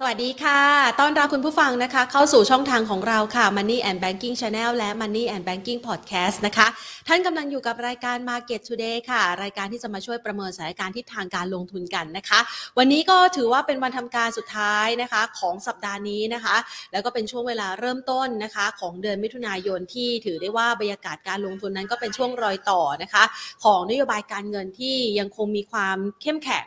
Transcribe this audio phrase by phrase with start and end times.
[0.00, 0.60] สวัสดีค่ะ
[1.00, 6.66] ต้อนรับคุณผู้ฟังนะคะ เข้าสู่ช่องทางของเราค่ะ Money and Banking Channel และ Money and Banking Podcast นะคะ
[7.08, 12.38] ท่านกำลังอยู่กับรายการ Market Today ค่ะ รายการที่จะมาช่วยประเมินสถานการณ์ทิศทางการลงทุนกันนะคะ
[12.78, 16.56] วันนี้ก็ถือว่าเป็นวันทำการสุดท้ายนะคะของสัปดาห์นี้นะคะ
[16.92, 23.24] แล้วก็เป็นช่วงเวลาเริ่มต้นนะคะ ของเดือนมิถุนายนที่ถือได้ว่าบรรยากาศการลงทุนนั้นก็เป็นช่วงรอยต่อนะคะ
[23.64, 26.66] ของนโยบายการเงินที่ยังคงมีความเข้มแข็ง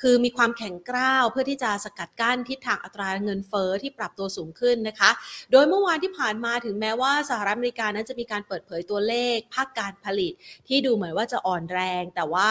[0.00, 5.10] คือมีความแข็งกร้าวเพื่อที่จะสกัดกั้นทิศทางอัตราเงินเฟ้อที่ปรับตัวสูงขึ้นนะคะ
[5.52, 10.32] โดยเมื่อวานที่ผ่านมาถึงแม้ว่าสหรัฐอเมริกานั้นจะมีการเปิดเผยตัวเลข ภาคการผลิต
[10.68, 12.50] ที่ดูเหมือนว่าจะอ่อนแรง แต่ว่า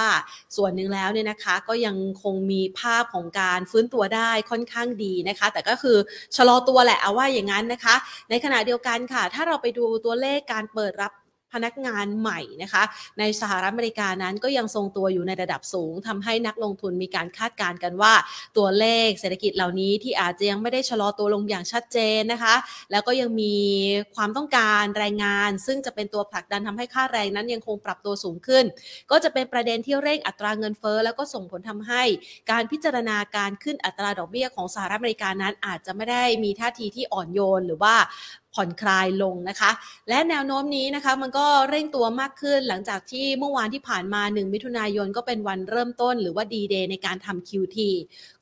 [0.57, 5.97] ส่วนหนึ่งแล้วเนี่ยนะคะ ก็ยังคงมีภาพของการฟื้นตัวได้ค่อนข้างดีนะคะ แต่ก็คือ
[6.35, 7.95] ชะลอตัวแหละเอาว่าอย่างนั้นนะคะ
[8.29, 11.11] ในขณะเดียวกันค่ะ ถ้าเราไปดูตัวเลขการเปิดรับ
[11.55, 12.83] พนักงานใหม่นะคะ
[13.19, 18.13] ในสหรัฐอเมริกานั้นก็ยังทรงตัวอยู่ในระดับสูงทำให้นักลงทุนมีการคาดการณ์กันว่า
[18.57, 22.55] ตัวเลขเศรษฐกิจเหล่านี้ที่อาจจะยังไม่ได้ชะลอตัวลงอย่างชัดเจนนะคะ
[22.91, 23.55] แล้วก็ยังมี
[24.15, 28.65] ความต้องการแรงงาน ซึ่งจะเป็นตัวผลักดันทำให้ค่าแรงนั้นยังคงปรับตัวสูงขึ้น
[29.11, 32.03] ก็จะเป็นประเด็นที่เร่งอัตราเงินเฟ้อแล้วก็ส่งผลทำให้
[32.51, 37.95] การพิจารณาการขึ้นอัตราดอกเบี้ยของสหรัฐอเมริกานั้นอาจจะไม่ได้มีท่าทีที่อ่อนโยนหรือว่า
[38.55, 39.71] ผ่อนคลายลงนะคะ
[40.09, 47.77] และแนวโน้มนี้นะคะมันก็เร่งตัวมากขึ้นหลังจากที่เมื่อวานที่ผ่านมา 1 มิถุนายนก็เป็นวันเริ่มต้นหรือว่าดีเดย์ในการทำ QT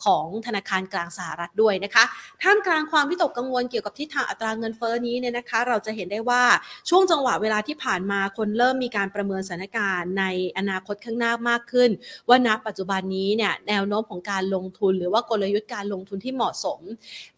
[0.05, 2.03] ของธนาคารกลางสหรัฐด้วยนะคะ
[2.43, 6.43] ท่ามกลางความวิตกกังวลเกี่ยวกับทิศทางอัตราเงินเฟ้อนี้เนี่ยนะคะ เราจะเห็นได้ว่า
[6.89, 10.25] ช่วงจังหวะเวลาที่ผ่านมาคนเริ่มมีการประเมินสถานการณ์ใน
[10.57, 11.89] อนาคตข้างหน้ามากขึ้น
[12.29, 16.79] ว่าณปัจจุบันนี้เนี่ยแนวโน้มของการลงทุน หรือว่ากลยุทธ์การลงทุนที่เหมาะสม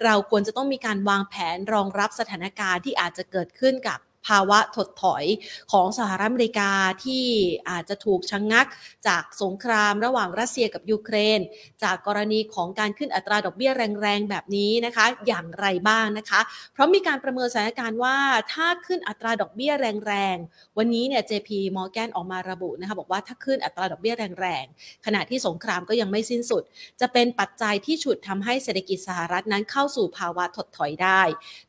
[0.03, 5.25] เราควรจะต้องมีการวางแผนรองรับสถานการณ์ที่อาจจะเกิดขึ้นกับ ภาวะถดถอย
[5.71, 6.71] ของสหรัฐอเมริกา
[7.05, 7.25] ที่
[7.69, 8.67] อาจจะถูกชะงงัก
[9.07, 11.39] จากสงครามระหว่างรัสเซียกับยูเครน
[11.83, 16.41] จากกรณีของการขึ้นอัตราดอกเบี้ยแรงๆ แบบนี้นะคะ อย่างไรบ้างนะคะ
[16.73, 18.17] เพราะมีการประเมินสถานการณ์ว่า
[18.53, 19.71] ถ้าขึ้นอัตราดอกเบี้ย
[20.07, 26.63] แรงๆ วันนี้เนี่ย JP Morgan ออกมาระบุนะคะบอกว่าถ้าขึ้นอัตราดอกเบี้ยแรงๆ ขณะที่สงครามก็ยังไม่สิ้นสุด
[27.01, 31.21] จะเป็นปัจจัยที่ฉุดทำให้เศรษฐกิจสหรัฐนั้นเข้าสู่ภาวะถดถอยได้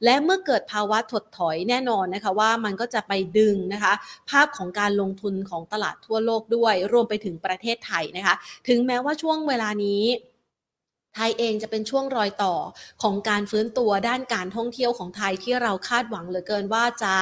[0.04, 3.92] และเมื่อเกิดภาวะถดถอยแน่นอนนะคะว่ามันก็จะไปดึงนะคะ
[4.30, 8.34] ภาพของการลงทุนของตลาดทั่วโลกด้วย รวมไปถึงประเทศไทยนะคะ
[8.68, 10.04] ถึงแม้ว่าช่วงเวลานี้
[11.14, 12.54] ไทยเองจะเป็นช่วงรอยต่อ
[13.02, 17.14] ของการฟื้นตัวด้านการท่องเที่ยวของไทยที่เราคาดหวังเหลือเกินว่าจะ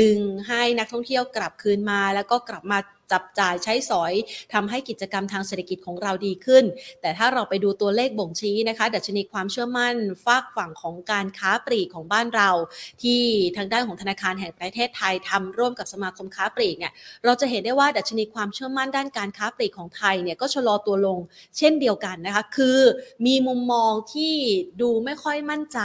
[0.00, 0.18] ดึง
[0.48, 2.78] ให้นักท่องเที่ยวกลับคืนมา แล้วก็กลับมา
[3.12, 4.12] จับจ่ายใช้สอย
[4.52, 6.64] ทำให้กิจกรรมทางเศรษฐกิจของเราดีขึ้น
[7.00, 9.94] แต่ถ้าเราไปดูตัวเลขบ่งชี้นะคะ ดัชนีความเชื่อมั่น
[10.24, 12.50] ฝากฝั่งของการค้าปลีกของบ้านเรา
[13.02, 13.20] ที่
[13.56, 16.92] ทางด้านของธนาคารแห่งประเทศไทยทำร่วมกับสมาคมค้าปลีกเนี่ย
[17.24, 21.18] เราจะเห็นได้ว่าดัชนีความเชื่อมั่นด้านการค้าปลีกของไทยเนี่ยก็ชะลอตัวลง
[21.58, 22.78] เช่นเดียวกันนะคะ คือ
[23.26, 24.34] มีมุมมองที่
[24.80, 25.80] ดูไม่ค่อยมั่นใจ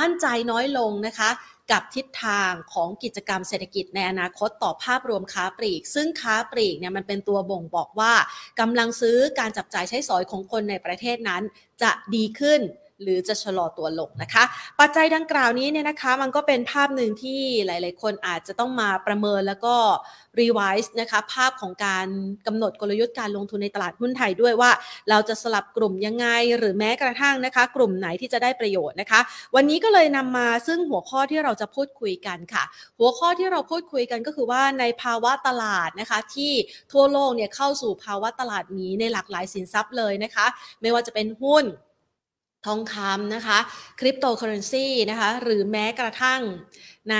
[0.00, 1.30] มั่นใจน้อยลงนะคะ
[1.72, 8.12] กับทิศทางของกิจกรรมเศรษฐกิจในอนาคตต่อภาพรวมค้าปลีก ซึ่งค้าปลีกเนี่ยมันเป็นตัวบ่งบอกว่า
[8.60, 11.42] กำลังซื้อการจับจ่ายใช้สอยของคนในประเทศนั้น
[11.82, 12.60] จะดีขึ้น
[13.02, 14.44] หรือจะชะลอตัวลงนะคะ
[14.80, 19.74] ปัจจัยดังกล่าวนี้เนี่ยนะคะมันก็เป็นภาพหนึ่งที่หลาย ๆ คนอาจจะต้องมาประเมินแล้วก็
[20.40, 22.06] รีไวซ์นะคะภาพของการ
[22.46, 24.70] กำหนดกลยุทธ์การลงทุนในตลาดหุ้นไทยด้วยว่า
[25.10, 26.26] เราจะสลับกลุ่มยังไง
[26.58, 29.20] หรือแม้กระทั่งนะคะ กลุ่มไหนที่จะได้ประโยชน์นะคะ
[29.54, 32.64] วันนี้ก็เลยนำมาซึ่งหัวข้อที่เราจะพูดคุยกันค่ะ
[32.98, 36.52] หัวข้อที่เราพูดคุยกันก็คือว่าในภาวะตลาดนะคะ ที่
[36.92, 40.46] ทั่วโลกเนี่ยเข้าสู่ภาวะตลาดมีในหลากหลายสินทรัพย์เลยนะคะ
[40.80, 41.66] ไม่ว่าจะเป็นหุ้น
[42.66, 43.58] ทองคำนะคะ
[44.00, 46.40] คริปโตเคอเรนซีนะคะ หรือแม้กระทั่ง
[47.10, 47.16] ใน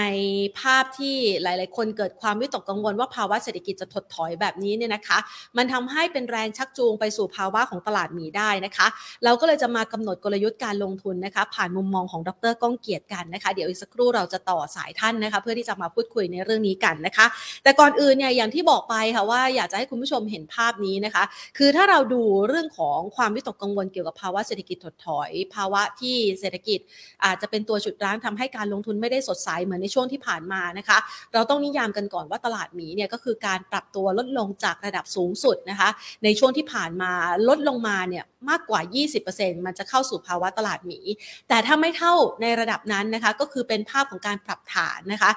[0.61, 5.19] ภาพที่หลาย ๆ คนเกิดความวิตกกังวลว่าภาวะเศรษฐกิจจะถดถอยแบบนี้เนี่ยนะคะ
[5.57, 8.87] มันทำให้เป็นแรงชักจูงไปสู่ภาวะของตลาดหมีได้นะคะ
[9.25, 17.27] เราก็เลยจะมากำหนดกลยุทธ์การลงทุนนะคะ ผ่านมุมมองของดรก้องเกียรติกันนะคะ เดี๋ยวอีกสักครู่เราจะต่อสายท่านนะคะ เพื่อที่จะมาพูดคุยในเรื่องนี้กันนะคะ
[17.63, 21.25] แต่ก่อนอื่นเนี่ยอย่างที่บอกไปค่ะว่าอยากจะให้คุณผู้ชมเห็นภาพนี้นะคะ
[21.59, 26.81] คือถ้าเราดูเรื่องของความวิตกกังวลเกี่ยวกับภาวะเศรษฐกิจถดถอย ภาวะที่เศรษฐกิจ
[27.25, 30.99] อาจจะเป็นตัวฉุดรั้งทำให้การลงทุนไม่ได้สดใสเหมือนในช่วงที่ผ่านมานะคะ
[31.35, 35.89] เราต้องนิยามกันก่อนว่าตลาดหมีเนี่ยก็คือการปรับตัวลดลงจากระดับสูงสุดนะคะ
[36.25, 37.13] ในช่วงที่ผ่านมา
[37.49, 38.81] ลดลงมาเนี่ยมากกว่า
[39.25, 41.01] 20%มันจะเข้าสู่ภาวะตลาดหมี
[41.49, 45.31] แต่ถ้าไม่เท่าในระดับนั้นนะคะ ก็คือเป็นภาพของการปรับฐานนะคะ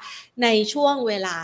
[0.43, 1.37] ในช่วงเวลา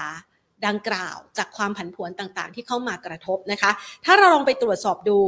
[0.68, 3.72] ดังกล่าวจากความผันผวนต่างๆ ที่เข้ามากระทบนะคะ
[4.06, 5.20] ถ้าเราลองไปตรวจสอบดู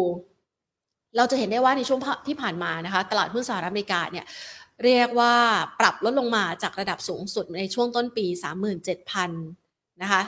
[1.17, 4.25] เราจะเห็นได้ว่าในช่วงที่ผ่านมานะคะ ตลาดหุ้นสหรัฐอเมริกาเนี่ย
[4.83, 5.35] เรียกว่า
[5.79, 8.25] ปรับลดลงมาจากระดับสูงสุดในช่วงต้นปี
[9.13, 9.60] 37,000
[10.01, 10.21] นะคะ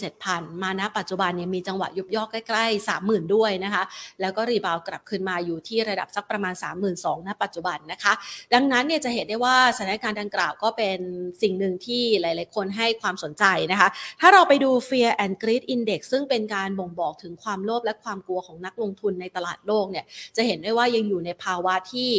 [0.00, 3.82] 37,000 มาณปัจจุบันเนี่ยมีจังหวะยุบย่อใกล้ๆ 30,000 ด้วยนะคะ
[4.20, 6.54] แล้วก็รีบาวกลับคืนมาอยู่ที่ระดับสักประมาณ
[6.90, 8.12] 32,000ณปัจจุบันนะคะ
[8.54, 10.98] ดังนั้นเนี่ยจะเห็นได้ว่าสถานการณ์ดังกล่าวก็เป็น
[11.42, 13.88] สิ่งหนึ่งที่หลายๆ คนให้ความสนใจนะคะ
[14.20, 20.04] ถ้าเราไปดู Fear and Greed Index ซึ่งเป็นการบ่งบอกถึงความโลภและความกลัวของนักลงทุนในตลาดโลกเนี่ย
[20.36, 22.10] จะเห็นได้ว่ายังอยู่ในภาวะที่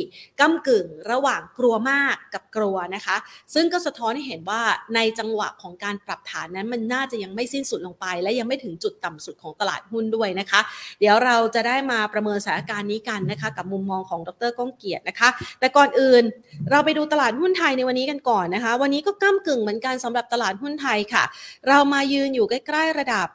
[0.42, 3.18] ก้ากึ่งระหว่างกลัวมากกับกลัวนะคะ
[3.54, 4.62] ซึ่งก็สะท้อนให้เห็นว่า
[4.96, 10.62] ในจังหวะของการปรับฐานนั้นมันน่าจะยังไม่สิ้นสุดลงไป และยังไม่ถึงจุดต่ำสุดของตลาดหุ้นด้วยนะคะ
[11.00, 15.30] เดี๋ยวเราจะได้มาประเมินสถานการณ์นี้กันนะคะ กับมุมมองของดรก้องเกียรตินะคะ
[15.60, 16.24] แต่ก่อนอื่น
[16.72, 21.24] เราไปดูตลาดหุ้นไทยในวันนี้กันก่อนนะคะ วันนี้ก็ก้ากึ่งเหมือนกันสำหรับตลาดหุ้นไทยค่ะ
[21.68, 23.28] เรามายืนอยู่ใกล้ๆระดับ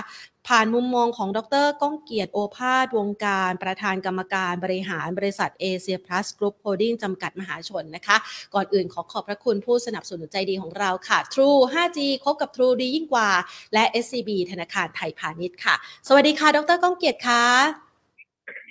[0.49, 8.17] ผ่านมุมมองของดรก้องเกียรติโอภาสวงการประธานกรรมการบริหารบริษัทเอเชียพลัสกรุ๊ปโฮลดิ้งจำกัดมหาชนนะคะ
[8.55, 13.31] ก่อนอื่นขอขอบพระคุณผู้สนับสนุนใจดีของเราค่ะ True 5G คบกับ True ดียิ่งกว่า
[13.75, 15.75] และ SCB ธนาคารไทยพาณิชย์ค่ะ
[16.08, 17.44] สวัสดีค่ะ ดรก้องเกียรติค่ะ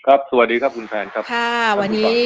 [0.05, 2.17] ครับ สวัสดีครับคุณแฟนครับ ค่ะ วันนี้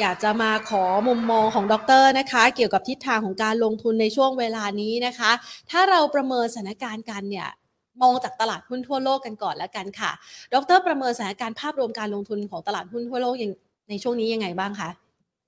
[0.00, 5.30] อยากจะมาขอมุมมองของดรนะคะ เกี่ยวกับทิศทางของการลงทุนในช่วงเวลานี้นะคะ
[5.70, 7.48] ถ้าเราประเมินสถานการณ์กันเนี่ย
[8.02, 10.10] มองจากตลาดหุ้นทั่วโลกกันก่อนแล้วกันค่ะ
[10.54, 13.52] ดร ประเมินสถานการณ์ภาพรวมการลงทุนของตลาดหุ้นทั่วโลกยัง
[13.90, 14.90] ในช่วงนี้ยังไงบ้างคะ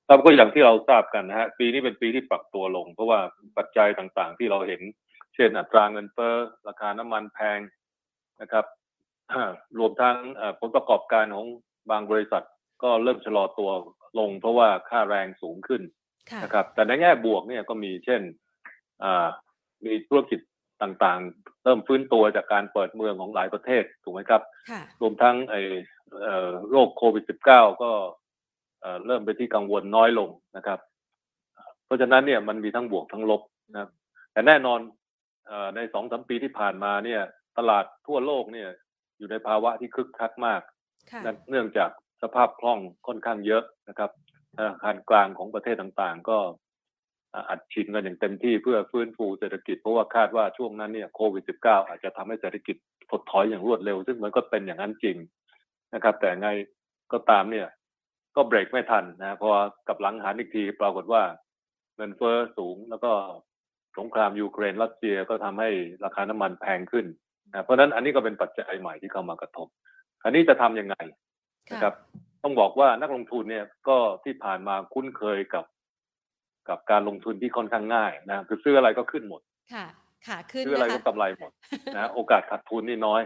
[0.08, 3.18] ครับก็อย่างที่เราทราบกันนะฮะปีนี้เป็นปีที่ปรับตัวลง เพราะว่า
[3.56, 4.80] ปัจจัยต่างๆ ที่เราเห็น
[5.34, 6.34] เช่นอัตราเงินเฟ้อ
[6.68, 7.58] ราคาน้ำมันแพง
[8.40, 8.64] นะครับ
[9.78, 10.16] รวมทั้ง
[10.60, 11.46] ผลประกอบการของ
[11.90, 12.44] บางบริษัท
[12.82, 13.70] ก็เริ่มชะลอตัว
[14.18, 15.82] ลงเพราะว่าค่าแรงสูงขึ้น
[16.42, 18.22] นะครับ แต่ในแง่บวกเนี่ยก็มีเช่น
[19.86, 20.40] มีธุรกิจ
[20.82, 24.42] ต่างๆ เริ่มฟื้นตัวจากการเปิดเมืองของหลายประเทศถูกไหมครับ
[25.00, 25.56] รวมทั้งไอ
[26.70, 27.90] โรคโควิด -19 ก็
[29.06, 30.78] เริ่มเป็นที่กังวลน้อยลงนะครับ
[31.84, 33.42] เพราะฉะนั้นเนี่ยมันมีทั้งบวกทั้งลบ
[33.72, 33.90] นะ
[34.32, 34.80] แต่แน่นอน
[35.76, 37.20] ในสองสามปีที่ผ่านมาเนี่ย
[37.58, 38.68] ตลาดทั่วโลกเนี่ย
[39.18, 40.60] อยู่ในภาวะที่คึกคักมาก
[41.50, 41.90] เนื่องจาก
[42.22, 44.10] สภาพคล่องค่อนข้างเยอะนะครับ
[44.56, 46.38] ธนาคารกลางของประเทศต่างๆ ก็
[47.50, 52.76] อัดฉีดกันอย่างเต็มที่เพื่อฟื้นฟูเศรษฐกิจเพราะว่าคาดว่าช่วงนั้นเนี่ยโควิด -19 อาจจะทำให้เศรษฐกิจ
[53.10, 55.16] ถดถอยอย่างรวดเร็ว ซึ่งมันก็เป็นอย่างนั้นจริง
[55.94, 56.50] นะครับ แต่ไง
[57.12, 57.66] ก็ตามเนี่ย
[58.36, 59.50] ก็เบรกไม่ทันนะพอ
[59.88, 61.22] กับหลังหันอีกทีปรากฏว่า
[61.96, 63.12] เงินเฟ้อสูงแล้วก็
[63.98, 65.70] สงครามยูเครนรัสเซียก็ทำให้
[66.04, 67.06] ราคาน้ำมันแพงขึ้น
[67.52, 69.68] นะเพราะฉะนั้นอันนี้ก็เป็นปัจจัยใหม่ที่เข้ามากระทบ
[70.24, 70.96] อันนี้จะทํำยังไง
[71.72, 71.94] นะครับ
[72.42, 75.64] ต้องบอกว่านักลงทุนเนี่ยก็ที่ผ่านมาคุ้นเคยกับ
[76.68, 79.40] กับการลงทุนที่ค่อนข้างง่ายนะคือซื้ออะไรก็ขึ้นหมด
[79.74, 79.86] ค่ะ
[80.26, 81.52] ค่ะขึ้นซื้ออะไรก็กำไรหมด
[81.96, 83.22] นะโอกาสขาดทุนนี่น้อย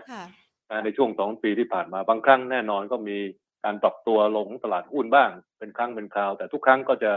[0.71, 3.19] นะในช่วงสองปีที่ผ่านมาบางครั้งแน่นอนก็มี
[3.65, 7.13] การปรับตัวลงตลาดหุ้นบ้าง เป็นครั้งเป็นคราว แต่ทุกครั้งก็จะ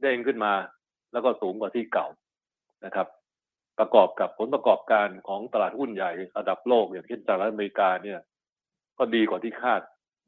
[0.00, 0.52] เด้งขึ้นมา
[1.12, 2.06] แล้วก็สูงกว่าที่เก่า
[2.84, 3.06] นะครับ
[3.78, 8.18] ประกอบกับผลประกอบการของตลาดหุ้นใหญ่ระดับโลกอย่างเช่นสหรัฐอเมริกาเนี่ย
[8.98, 9.80] ก็ดีกว่าที่คาด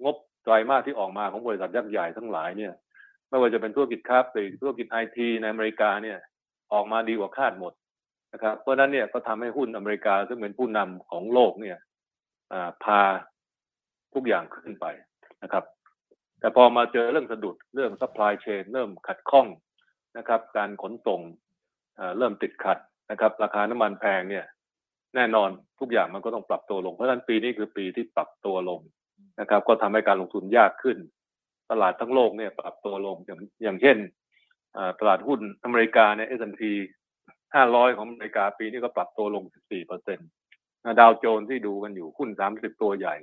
[0.04, 2.72] งบไตรมาสที่ออกมาของบริษัทยักษ์ใหญ่ทั้งหลายเนี่ย
[3.28, 6.18] ไม่ว่าจะเป็นธุรกิจค้าปลีกธุรกิจไอทีในอเมริกาเนี่ย
[6.72, 7.72] ออกมาดีกว่าคาดหมด
[8.32, 11.78] นะครับ เพราะนั้นเนี่ยก็ทำให้หุ้นอเมริกาซึ่งเป็นผู้นำของโลกเนี่ย
[12.84, 13.00] พา
[14.14, 14.86] ทุกอย่างขึ้นไป
[15.42, 15.64] นะครับ
[16.40, 19.46] แต่พอมาเจอเรื่องสะดุดเรื่อง supply chain เริ่มขัดข้อง
[20.18, 21.20] นะครับ การขนส่ง
[22.18, 22.78] เริ่มติดขัด
[23.10, 24.44] นะครับ ราคาน้ำมันแพงเนี่ย
[25.14, 25.50] แน่นอน
[25.80, 28.80] ทุกอย่างมันก็ต้องปรับตัวลง เพราะฉะนั้นปีนี้คือปีที่ปรับตัวลง
[29.40, 30.98] นะครับ ก็ทำให้การลงทุนยากขึ้น
[31.70, 33.96] ตลาดทั้งโลกเนี่ยปรับตัวลงอย่างอย่างเช่น
[35.00, 36.62] ตลาดหุ้นอเมริกาเนี่ย S&P
[37.30, 40.28] 500 ของอเมริกาปีนี้ก็ปรับตัวลง 14เปอร์เซ็นต์
[41.00, 43.16] ดาวโจนส์ที่ดูกันอยู่หุ้น 30 ตัวใหญ่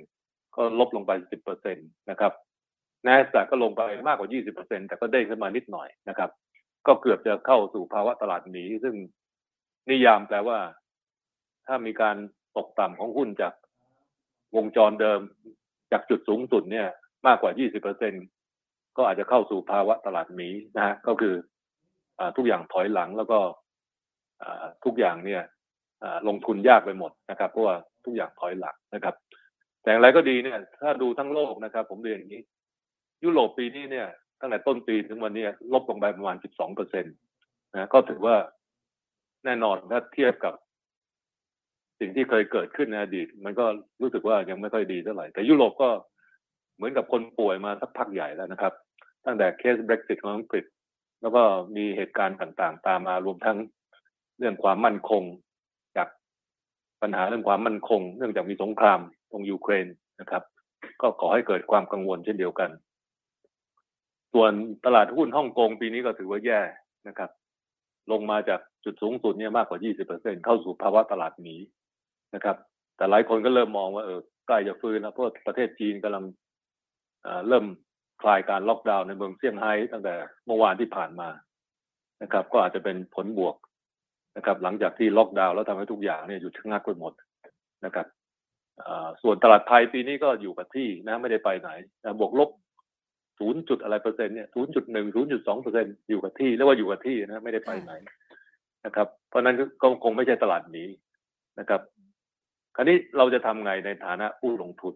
[0.56, 2.32] ก็ลบลงไป 10เปอร์เซ็นต์นะครับ
[3.06, 6.30] n a s d a q ก็ลงไปมากกว่า 20เปอร์เซ็นต์แต่ก็เด้งขึ้นมานิดหน่อยนะครับ
[6.86, 8.94] ก็เกือบจะเข้าสู่ภาวะตลาดหนี ซึ่ง
[9.90, 10.58] นิยามแปลว่า
[11.66, 12.16] ถ้ามีการ
[12.56, 13.52] ตกต่ำของหุ้นจาก
[14.56, 15.20] วงจรเดิม
[15.92, 16.86] จากจุดสูงสุดเนี่ย
[17.26, 18.12] มากกว่า 20เปอร์เซ็น
[18.96, 21.34] ก็อาจจะเข้าสู่ภาวะตลาดหมีนะฮะก็คือ
[22.18, 23.38] อทุกอย่างถอยหลังแล้วก็
[24.84, 25.42] ทุกอย่างเนี่ย
[26.28, 29.14] ลงทุนยากไปหมดนะครับ เพราะว่าทุกอย่างถอยหลังนะครับ
[29.82, 32.42] แต่อย่างไรก็ดีเนี่ย ถ้าดูทั้งโลกนะครับ ผมเรียนอย่างนี้
[33.24, 34.06] ยุโรปปีนี้เนี่ย
[34.40, 37.10] ตั้งแต่ต้นปีถึงวันนี้ลบลงไปประมาณ 12เปอร์เซ็นต
[37.74, 38.36] นะก็ถือว่า
[39.44, 40.54] แน่นอนถ้าเทียบกับ
[42.00, 43.64] สิ่งที่เคยเกิดขึ้นในอดีต มันก็
[44.02, 45.90] รู้สึกว่ายังไม่ค่อยดีเท่าไหร่ แต่ยุโรปก็
[46.76, 48.72] เหมือนกับคนป่วยมาสักพักใหญ่แล้วนะครับ
[49.26, 50.64] ตั้งแต่เคส Brexit ของอังกฤษ
[51.22, 51.42] แล้วก็
[51.76, 53.58] มีเหตุการณ์ต่างๆ ตามมารวมทั้ง
[54.38, 55.22] เรื่องความมั่นคง
[55.96, 56.08] จาก
[57.02, 59.00] ปัญหาเรื่องความมั่นคง เนื่องจากมีสงคราม
[59.30, 59.86] ตรงยูเครน
[60.20, 60.42] นะครับ
[61.02, 62.70] ก็ก่อให้เกิดความกังวลเช่นเดียวกัน
[64.32, 64.52] ส่วน
[64.84, 66.60] ตลาดหุ้นฮ่องกงปีนี้ก็ถือว่าแย่
[67.08, 67.30] นะครับ
[68.12, 69.78] ลงมาจากจุดสูงสุดเนี่ยมากกว่า
[70.12, 71.56] 20%เข้าสู่ภาวะตลาดหนี
[72.34, 72.56] นะครับ
[72.96, 76.24] แต่หลายคนก็เริ่มมองว่าเออใกล้จะฟื้นแล้วเพราะประเทศจีนกำลัง
[77.48, 77.64] เริ่ม
[78.22, 80.14] คลายการล็อกดาวน์ในเมืองเซี่ยงไฮ้ตั้งแต่
[80.46, 81.28] เมื่อวานที่ผ่านมา
[82.22, 83.56] นะครับ ก็อาจจะเป็นผลบวก
[84.36, 87.12] นะครับ หลังจากที่ล็อกดาวน์แล้วทำให้ทุกอย่างเนี่ยหยุดชะงักไปหมด
[87.84, 88.06] นะครับ
[89.22, 91.70] ส่วนตลาดไทยปีนี้ก็อยู่กับที่นะไม่ได้ไปไหน
[92.20, 92.50] บวกลบ
[93.38, 97.92] ศูนย์จุดอะไรเปอร์เซ็นต์เนี่ยศูนย์จุดหนึ่งศูนย์จุดสองเปอร์เซ็นอยู่กับที่เรียกว่าอยู่กับที่นะไม่ได้ไปไหน
[98.86, 100.84] นะครับ เพราะนั้นก็คงไม่ใช่ตลาดหนี
[101.60, 101.80] นะครับ
[102.76, 104.94] คราวนี้เราจะทำไงในฐานะผู้ลงทุน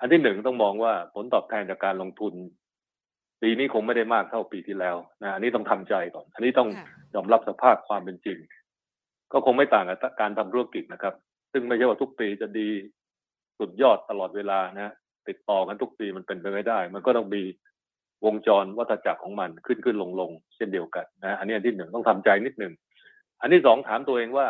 [0.00, 2.34] อันที่หนึ่งต้องมองว่าผลตอบแทนจากการลงทุน
[3.42, 6.68] ปีนี้คงไม่ได้มากเท่าปีที่แล้วนะอันนี้ต้องทำใจก่อน อันนี้ต้อง
[7.14, 8.38] ยอมรับสภาพความเป็นจริง
[9.32, 11.14] ก็คงไม่ต่างกับการทำธุรกิจนะครับ
[11.52, 12.68] ซึ่งไม่ใช่ว่าทุกปีจะดี
[13.58, 14.92] สุดยอดตลอดเวลานะ
[15.28, 17.42] ติดต่อกันทุกปีมันเป็นไปไม่ได้ มันก็ต้องมี
[18.24, 22.72] วงจรวัฏจักรของมันขึ้นขึ้นลงลงเช่นเดียวกันนะอันนี้อันที่หนึ่งต้องทำใจนิดหนึ่ง
[23.40, 24.46] อันที่สองถามตัวเองว่า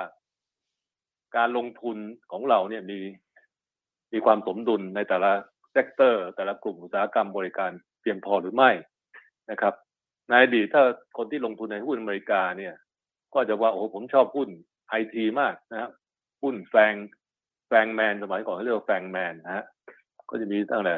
[1.37, 1.97] การลงทุน
[2.33, 2.99] ของเราเนี่ยมี
[4.13, 5.33] มีความสมดุลในแต่ละ
[5.73, 7.71] sector แต่ละกลุ่มอุตสาหกรรมบริการ
[8.01, 8.71] เพียงพอหรือไม่
[9.51, 9.75] นะครับ
[10.29, 10.83] ในอดีตถ้า
[11.17, 12.75] คนที่ลงทุนในหุ้นอเมริกาเนี่ย
[13.35, 14.49] ก็จะว่าโอ้ผมชอบหุ้น
[14.89, 15.91] ไอทีมากนะครับ
[16.43, 16.95] หุ้น FANG
[17.69, 19.65] FANGMAN สมัยก่อนเขาเรียกว่า FANGMAN นะฮะ
[20.31, 20.97] ก็จะมีตั้งแต่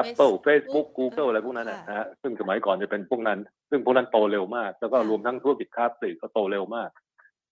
[0.00, 3.38] Apple Facebook Google อะไรพวกนั้นนะฮะซึ่งสมัยก่อนจะเป็นพวกนั้น
[3.70, 6.90] ซึ่งพวกนั้นโตเร็วมาก แล้วก็รวมทั้งธุรกิจค้าปลีกก็โตเร็วมาก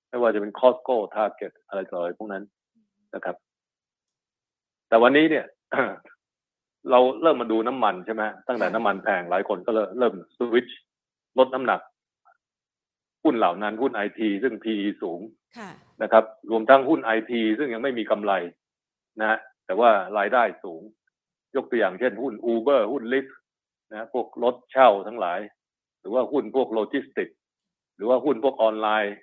[0.09, 2.45] ไม่ว่าจะเป็น Costco Target อะไรต่ออะไรพวกนั้น
[3.15, 3.37] นะครับ
[4.89, 5.47] แต่วันนี้เนี่ย
[6.91, 10.79] เราเริ่มมาดูน้ำมันใช่ไหมตั้งแต่น้ำมันแพงหลายคนก็เริ่มสวิตช์
[11.39, 11.81] ลดน้ำหนัก
[13.25, 15.21] หุ้นเหล่านั้นหุ้นไอทีซึ่ง PE สูง
[16.03, 18.33] นะครับ รวมทั้งหุ้นไอทีซึ่งยังไม่มีกำไร
[19.21, 20.83] นะแต่ว่ารายได้สูง
[21.57, 23.33] ยกตัวอย่างเช่น หุ้น Uber หุ้น Lyft
[23.93, 25.41] นะพวกรถเช่าทั้งหลาย
[26.01, 27.29] หรือว่าหุ้นพวกโลจิสติก
[27.97, 29.15] หรือว่าหุ้นพวกออนไลน์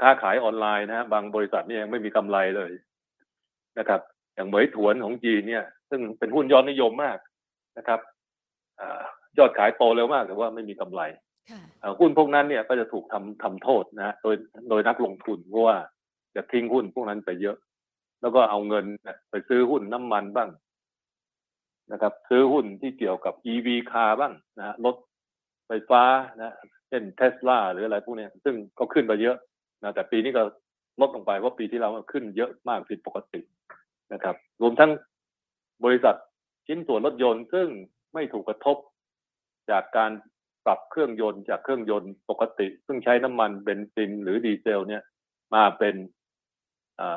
[0.00, 2.72] ค้าขายออนไลน์นะบางบริษัทนี่ยังไม่มีกำไรเลย
[3.78, 4.00] นะครับ
[4.34, 7.18] อย่างเหมยถวนของจีนเนี่ย ซึ่งเป็นหุ้นยอดนิยมมาก
[7.78, 8.00] นะครับ
[9.38, 11.00] ยอดขายโตเร็วมากแต่ว่าไม่มีกำไร
[12.00, 14.36] หุ้นพวกนั้นเนี่ยก็จะถูกทำทำโทษนะโดย
[14.70, 15.76] โดยนักลงทุนเพราะว่า
[16.36, 17.56] จะทิ้งหุ้นพวกนั้นไปเยอะ
[18.20, 18.84] แล้วก็เอาเงิน
[19.30, 20.50] ไปซื้อหุ้นน้ำมันบ้าง
[21.92, 24.96] นะครับ ซื้อหุ้นที่เกี่ยวกับ EV คาร์บ้างนะรถ
[25.66, 26.02] ไฟฟ้า
[26.42, 26.54] นะ
[26.88, 29.36] เช่นเทสลาหรืออะไรพวกนี้ซึ่งก็ขึ้นไปเยอะ
[29.84, 30.42] นะแต่ปีนี้ก็
[31.00, 33.40] ลดลงไปเพราะปีที่แล้วขึ้นเยอะมากผิดปกติ
[34.12, 34.90] นะครับ รวมทั้ง
[35.84, 36.16] บริษัท
[36.66, 37.68] ชิ้นส่วนรถยนต์ซึ่ง
[38.14, 38.76] ไม่ถูกกระทบ
[39.70, 40.10] จากการ
[40.66, 45.02] ปรับเครื่องยนต์จากเครื่องยนต์ปกติ ซึ่งใช้น้ำมันเบนซินหรือดีเซล เนี่ย
[45.54, 45.94] มาเป็น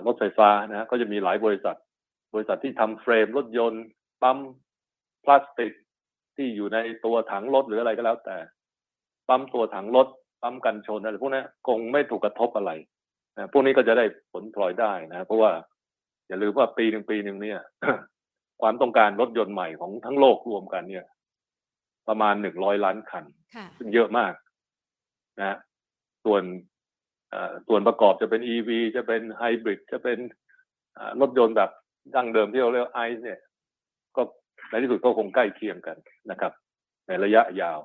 [0.06, 1.78] รถไฟฟ้านะก็จะมีหลายบริษัท
[2.34, 3.84] บริษัทที่ทำเฟรมรถยนต์
[4.22, 4.38] ปั๊ม
[5.24, 5.74] พลาสติก
[6.36, 8.38] ที่อยู่ในตัวถังรถหรืออะไรก็แล้วแต่
[9.28, 10.08] ปั๊มตัวถังรถ
[10.42, 12.72] ปั๊มกันชนอะไรพวกนี้คงไม่ถูกกระทบอะไร
[13.38, 15.52] นะพวกนี้ก็จะได้ผลพลอยได้นะเพราะว่า
[16.28, 17.60] อย่าลืมว่าปีหนึ่งปีหนึ่งเนี่ย
[18.62, 21.06] ความต้องการรถยนต์ใหม่ของทั้งโลกรวมกันเนี่ย
[22.08, 23.26] ประมาณหนึ่งร้อยล้านคัน
[23.78, 24.34] ซึ่งเยอะมาก
[25.40, 25.58] นะ
[26.26, 26.44] ส่วน
[27.68, 30.18] ส่วนประกอบจะเป็น EV จะเป็นไฮบริดจะเป็น
[31.22, 31.70] รถยนต์แบบ
[32.16, 33.40] ดั้งเดิมที่เราเรียกไอซ์เนี่ย
[34.16, 34.22] ก็
[34.70, 35.98] ในที่สุดก็คงใกล้เคียงกัน
[36.32, 36.52] นะครับ
[37.08, 37.80] ในระยะยาว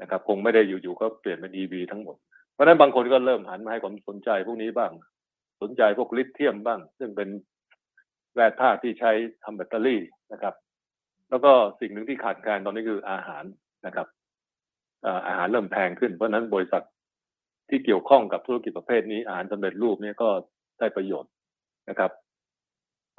[0.00, 2.16] นะครับ คงไม่ได้อยู่ๆก็เปลี่ยนเป็น EV ทั้งหมด
[2.52, 4.92] เพราะนั้นบางคนก็เริ่มหันมาให้ความสนใจพวกนี้บ้าง
[5.62, 7.28] สนใจพวกลิเธียมบ้าง ซึ่งเป็น
[8.34, 9.12] แร่ธาตุที่ใช้
[9.44, 10.00] ทำแบตเตอรี่
[10.32, 10.54] นะครับ
[11.30, 13.44] แล้วก็สิ่งหนึ่งที่ขาดแคลนตอนนี้คืออาหาร
[13.86, 14.06] นะครับ
[15.26, 16.82] อาหารเริ่มแพงขึ้น เพราะนั้นบริษัท
[17.68, 20.28] ที่เกี่ยวข้องกับธุรกิจประเภทนี้อาหารสำเร็จรูปนี้ก็
[20.78, 21.30] ได้ประโยชน์
[21.88, 22.10] นะครับ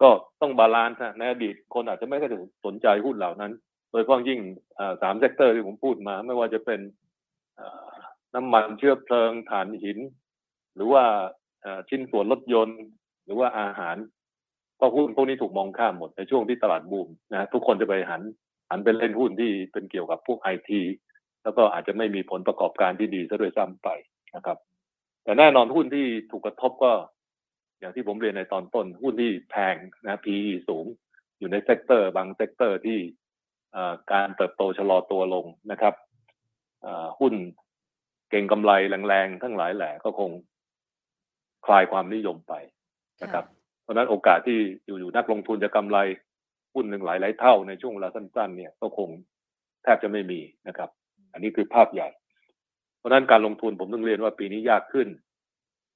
[0.02, 0.10] ก็
[0.42, 2.32] ต้อง balance ในอดีตคนอาจจะไม่ค่อย
[2.66, 3.52] สนใจหุ้นเหล่านั้น
[3.96, 4.40] โดยเฉพาะยิ่ง
[5.02, 6.80] สาม sector ที่ผมพูดมา ไม่ว่าจะเป็น
[8.36, 9.98] น้ำมันเชื้อเพลิงถ่านหิน
[10.76, 11.04] หรือว่า
[11.90, 12.82] ชิ้นส่วนรถยนต์
[13.26, 13.98] หรือว่าอาหาร
[14.78, 18.22] เพราะหุ้นพวกนี้ถูกมองข้ามหมดในช่วงที่ตลาดบูมนะทุกคนจะไปหัน
[18.70, 20.82] หันเป็นเล่นหุ้นที่เป็นเกี่ยวกับพวกไอที
[21.44, 23.90] แล้วก็อาจจะไม่มีผลประกอบการที่ดีซะด้วยซ้ำไป
[24.36, 24.58] นะครับ
[25.24, 26.92] แต่แน่นอนหุ้นที่ถูกกระทบก็
[27.80, 29.76] อย่างที่ผมเรียนในตอนต้น หุ้นที่แพง
[30.06, 30.86] นะ PE สูง
[31.40, 33.00] อยู่ใน sector บาง sector ที่
[34.12, 35.94] การเติบโตชะลอตัวลงนะครับ
[37.20, 37.34] หุ้น
[38.30, 38.72] เก็งกำไร
[39.08, 40.32] แรงๆ ทั้งหลายแหล่ก็คง
[41.66, 42.54] คลายความนิยมไป
[43.24, 43.46] นะครับ
[43.82, 45.98] เพราะนั้นโอกาสที่อยู่ๆนักลงทุนจะกำไร
[46.74, 49.10] หุ้นหนึ่งหลายๆเท่าในช่วงเวลาสั้นๆ เนี่ยก็คง
[49.84, 50.90] แทบจะไม่มีนะครับ
[51.34, 52.10] อันนี้คือภาพใหญ่
[52.98, 55.08] เพราะนั้นการลงทุนผมต้องเรียนว่าปีนี้ยากขึ้น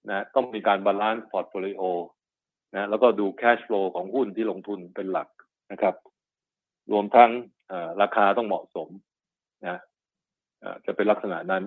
[0.10, 1.82] นะต้องมีการ balance portfolio
[2.76, 5.28] นะแล้วก็ดู cash flow ของหุ้นที่ลงทุนเป็นหลัก
[5.72, 5.96] นะครับ
[6.92, 7.32] รวมทั้ง
[8.02, 8.90] ราคาต้องเหมาะสม
[9.68, 9.78] นะ
[10.86, 11.64] จะเป็นลักษณะนั้น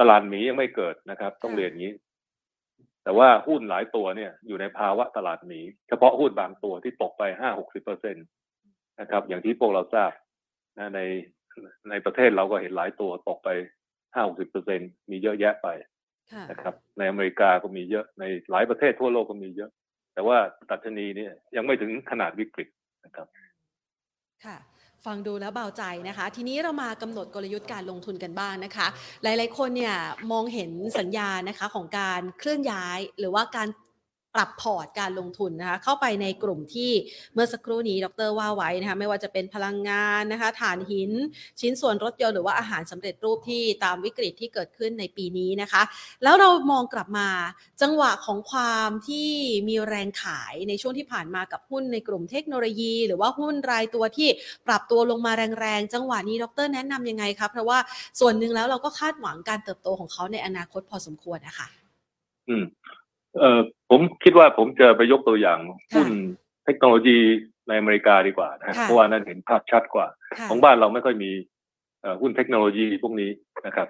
[0.00, 1.94] ตลาดหมียังไม่เกิดนะครับ ต้องเรียนอย่างนี้
[3.04, 8.20] แต่ว่าหุ้นหลายตัวเนี่ย อยู่ในภาวะตลาดหมี เฉพาะหุ้นบางตัวที่ตกไปห้าหกสิบเปอร์เซ็นต
[9.00, 10.12] นะครับ อย่างที่พวกเราทราบ
[10.78, 11.00] นะใน
[11.90, 13.48] ในประเทศเราก็เห็นหลายตัวตกไป
[14.14, 15.68] ห้าหกสิบเปอร์เซ็นมีเยอะแยะไป
[16.50, 19.70] นะครับ ในอเมริกาก็มีเยอะในหลายประเทศทั่วโลกก็มีเยอะ
[20.14, 20.38] แต่ว่า
[20.70, 22.68] ตัชนีเนี่ยยังไม่ถึงขนาดวิกฤต
[23.04, 23.26] นะครับ
[24.44, 24.56] ค่ะ
[25.06, 28.86] ฟังดูแล้วเบาใจนะคะ ทีนี้เรามากำหนดกลยุทธ์การลงทุนกันบ้างนะคะ
[29.22, 29.96] หลายๆคนเนี่ย
[30.32, 33.68] มองเห็นสัญญาณนะคะของการเคลื่อนย้าย หรือว่าการ
[34.38, 36.90] ปรับพอร์ตการลงทุนนะคะเข้าไปในกลุ่มที่
[37.34, 41.10] เมื่อสักครู่นี้ดรว่าไว้นะคะไม่ว่าจะเป็นพลังงานนะคะฐานหิน
[41.60, 45.82] ชิ้นส่วนรถยนต์หรือว่าอาหารสำเร็จรูปที่ตามวิกฤตที่เกิดขึ้นในปีนี้นะคะ
[46.22, 47.28] แล้วเรามองกลับมา
[47.82, 49.28] จังหวะของความที่
[49.68, 54.28] มีแรงขายในช่วงที่ผ่านมากับหุ้นในกลุ่มเทคโนโลยี หรือว่าหุ้นรายตัวที่
[54.66, 57.78] ปรับตัวลงมาแรงๆจังหวะนี้ดรแนะนํำยังไงคะเพราะว่า
[58.20, 61.68] ส่วนหนึ่งแล้วเราก็คาดหวังการเติบโตของเขาในอนาคตพอสมควรนะคะ
[62.48, 62.64] อืม
[63.40, 65.58] เอ่อผมคิดว่าผมจะไปยกตัวอย่าง
[65.94, 66.08] หุ้น
[66.64, 67.18] เทคโนโลยี
[67.68, 70.06] ในอเมริกาดีกว่านะเพราะว่านั้นเห็นภาพชัดกว่า
[70.50, 71.30] ของบ้านเราไม่ค่อยมี
[72.20, 73.30] หุ้นเทคโนโลยีพวกนี้
[73.66, 73.88] นะครับ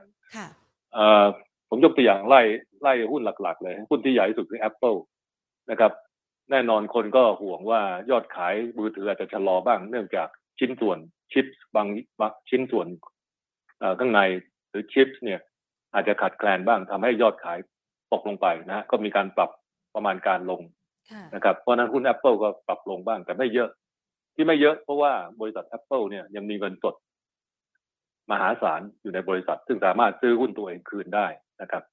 [1.68, 2.42] ผมยกตัวอย่างไล่
[2.82, 4.98] ไล่หุ้นหลัก ๆ เลย หุ้นที่ใหญ่ที่สุดคือ Apple
[5.70, 5.92] นะครับ
[6.50, 10.98] แน่นอนคนก็ห่วงว่ายอดขายมือถืออาจจะชะลอบ้างเนื่องจากชิ้นส่วน
[11.32, 11.87] ชิปบาง
[12.50, 12.87] ชิ้นส่วน
[13.98, 14.20] ข้างใน
[14.70, 15.40] หรือชิปเนี่ย
[15.94, 17.58] อาจจะขาดแคลนบ้างทำให้ยอดขาย
[18.12, 19.51] ตกลงไปนะก็มีการปรับ
[19.94, 20.62] ประมาณการลง
[21.35, 23.68] นะครับเพราะนั้นหุ้น Apple ก็ปรับลงบ้างแต่ไม่เยอะ
[24.35, 26.94] ที่ไม่เยอะเพราะว่าบริษัท Apple เนี่ยยังมีเงินสด
[28.31, 31.27] มหาศาลอยู่ในบริษัท ซึ่งสามารถซื้อหุ้นตัวเองคืนได้
[31.62, 31.85] นะครับ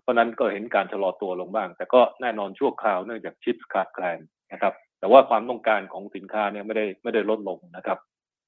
[0.00, 4.18] เพราะนั้นก็เห็นการชะลอตัวลงบ้าง แต่ก็แน่นอนชั่วคราวเนื่องจากชิปขาดแคลน
[4.52, 7.98] นะครับ แต่ว่าความต้องการของสินค้าเนี่ยไม่ได้ไม่ได้ลดลงนะครับ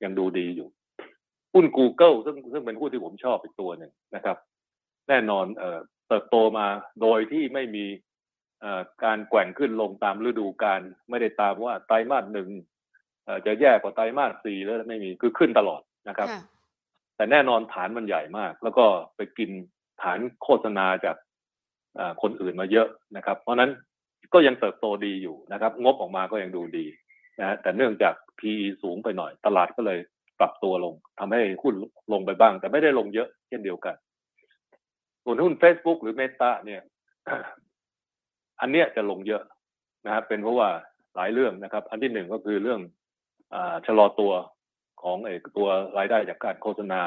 [0.02, 0.68] ยังดูดีอยู่
[1.54, 4.36] หุ้น Google ซึ่งซึ่งเป็นหุ้นที่ผมชอบเป็นตัวหนึ่งนะครับ
[5.08, 6.66] แน่นอนเอ่อ เติบโตมา
[7.02, 7.86] โดยที่ไม่มี
[9.04, 12.48] การแกว่งขึ้นลงตามฤดูกาลไม่ได้ตามว่าไตรมาสหนึ่ง
[13.46, 16.28] จะแย่กว่าไตรมาสสี่แล้วไม่มีคือขึ้นตลอดนะครับ
[17.16, 19.50] แต่แน่นอนฐานมันใหญ่มาก แล้วก็ไปกิน
[20.02, 21.16] ฐานโฆษณาจาก
[22.22, 23.70] คนอื่นมาเยอะนะครับ เพราะนั้น
[24.32, 26.86] ก็ยังเติบโตดีอยู่นะครับ งบออกมาก็ยังดูดี
[27.40, 29.98] นะแต่เนื่องจาก PE สูงไปหน่อยตลาดก็เลย
[30.40, 31.74] ปรับตัวลงทำให้หุ้น
[32.12, 33.94] ลงไปบ้าง แต่ไม่ได้ลงเยอะเช่นเดียวกัน
[35.30, 36.82] ส่วนหุ้น Facebook หรือ Meta เนี่ย
[38.60, 39.42] อันเนี้ยจะลงเยอะ
[40.06, 40.68] นะครับเป็นเพราะว่า
[41.16, 42.80] หลายเรื่องนะครับ อันที่หนึ่งก็คือเรื่อง
[43.54, 44.32] เอ่อชะลอตัว
[45.02, 47.02] ของไอ้ตัวรายได้จากการโฆษณา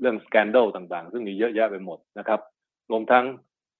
[0.00, 2.40] เรื่อง scandal ต่างๆ ซึ่งมีเยอะแยะไปหมดนะครับ
[2.90, 3.24] รวมทั้ง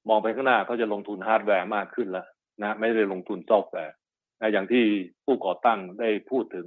[0.09, 2.27] มองไปข้างหน้าเขาจะลงทุนฮาร์ดแวร์มากขึ้นแล้ว
[2.63, 3.95] นะไม่ได้ลงทุนซอฟต์แวร์
[4.41, 4.85] นะอย่างที่
[5.25, 6.67] ผู้ก่อตั้งได้พูดถึง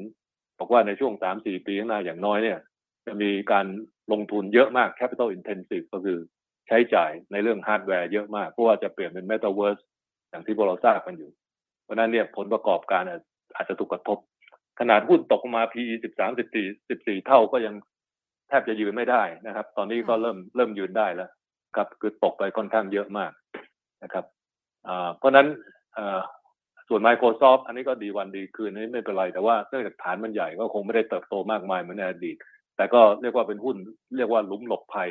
[0.59, 2.59] บอกว่าในช่วงสามสี่ปีข้างหน้าอย่างน้อยเนี่ย
[3.05, 3.65] จะมีการ
[4.11, 6.19] ลงทุนเยอะมาก capital intensive ก็คือ
[6.67, 9.79] ใช้จ่ายในเรื่องฮาร์ดแวร์เยอะมาก เพราะว่าจะเปลี่ยนเป็นเมตาเวิร์ส
[10.29, 11.31] อย่างที่พวกเราทราบกันอยู่
[11.83, 13.03] เพราะนั้นเนี่ยผลประกอบการ
[13.55, 14.17] อาจจะถูกกระทบ
[14.79, 17.75] ขนาดหุ้นตกมา PE สิบสามสิบสี่สิบสี่เท่าก็ยัง
[18.47, 21.29] แทบจะยืนไม่ได้นะครับ ตอนนี้ก็เริ่มเริ่มยืนได้แล้ว
[21.75, 23.31] ครับ คือตกไปค่อนข้างเยอะมาก
[24.03, 24.25] นะครับ
[25.17, 25.47] เพราะนั้น
[26.87, 32.37] ส่วน Microsoft อันนี้ก็ดีวันดีคืนนี้ไม่เป็นไรแต่ว่าเนื่องจากฐานมันใหญ่ก็คงไม่ได้เติบโตมากมายเหมือนในอดีต
[32.77, 33.75] แต่ก็เรียกว่าเป็นหุ้น
[34.17, 35.09] เรียกว่าหลุมหลบภัย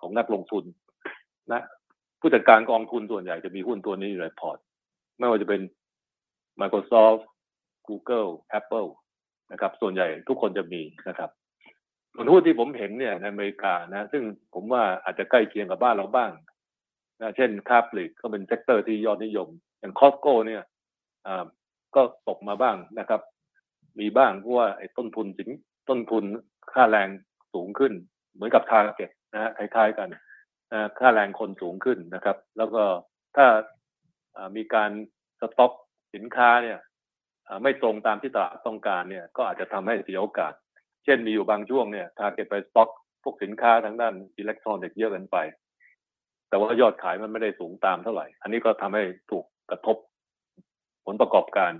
[0.00, 0.64] ของนักลงทุน
[1.52, 1.62] นะ
[2.20, 4.58] ผู้จัดการกองทุนส่วนใหญ่จะมีหุ้นตัวนี้อยู่ในพอร์ต
[5.18, 5.60] ไม่ว่าจะเป็น
[6.60, 7.22] Microsoft
[7.88, 8.88] Google Apple
[9.52, 11.30] นะครับ ส่วนใหญ่ทุกคนจะมีนะครับ
[12.14, 14.22] ส่วนหุ้นที่ผมเห็นเนี่ยในอเมริกานะ ซึ่ง
[14.54, 16.30] ผมว่าอาจจะใกล้เคียงกับบ้านเราบ้าง
[17.20, 19.48] นะเช่นค้าปลีกก็เป็น sector ที่ยอดนิยม
[19.80, 20.62] อย่าง Costco เนี่ย
[21.26, 21.44] อ่า
[21.94, 23.20] ก็ตกมาบ้างนะครับ
[24.00, 25.50] มีบ้างเพราะว่าไอ้ต้นทุนสิน
[25.88, 26.24] ต้นทุน
[26.72, 27.08] ค่าแรง
[27.52, 27.92] สูงขึ้น
[28.34, 30.08] เหมือนกับ Target นะฮะคล้ายๆกัน
[30.98, 32.82] ค่าแรงคนสูงขึ้นนะครับ แล้วก็
[33.36, 33.46] ถ้า
[34.56, 34.90] มีการ
[35.40, 35.72] สต็อก
[36.14, 36.78] สินค้าเนี่ย
[37.62, 40.52] ไม่ตรงตามที่ตลาดต้องการเนี่ยก็อาจจะทำให้เสียโอกาส
[41.04, 42.90] เช่นมีอยู่บางช่วงเนี่ย Target ไปสต็อก
[43.22, 45.38] พวกสินค้าทางด้านอิเล็กทรอนิกส์เยอะเกินไป
[46.48, 49.96] แต่ว่ายอดขายมันไม่ได้สูงตามเท่าไหร่ อันนี้ก็ทำให้ถูกกระทบ
[51.06, 51.72] ผลประกอบการ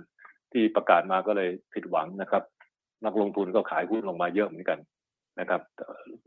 [0.51, 2.43] ที่ประกาศมาก็เลยผิดหวังนะครับ
[3.05, 4.79] นักลงทุนก็ขายหุ้นลงมาเยอะเหมือนกัน
[5.39, 5.61] นะครับ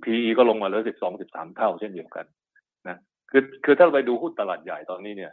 [0.03, 2.27] PE ก็ลงมาเหลือสิบสองสิบสามเท่าเช่นเดียวกัน
[3.31, 5.33] คือคือถ้าเราไปดูหุ้นตลาดใหญ่ตอนนี้เนี่ย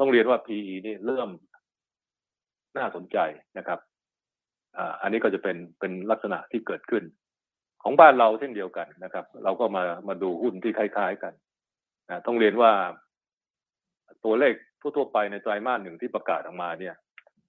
[0.00, 1.28] ต้องเรียนว่า PE นี่เริ่ม
[2.78, 3.18] น่าสนใจ
[3.58, 3.78] นะครับ
[5.02, 7.04] อันนี้ก็จะเป็นเป็นลักษณะที่เกิดขึ้น
[7.82, 11.32] ของบ้านเราเช่นเดียวกันนะครับ เราก็มามาดูหุ้นที่คล้าย ๆกัน
[12.08, 12.72] นะต้องเรียนว่า
[14.24, 16.94] ตัวเลขทั่วๆไปในไตรมาสหนึ่งที่ประกาศออกมาเนี่ย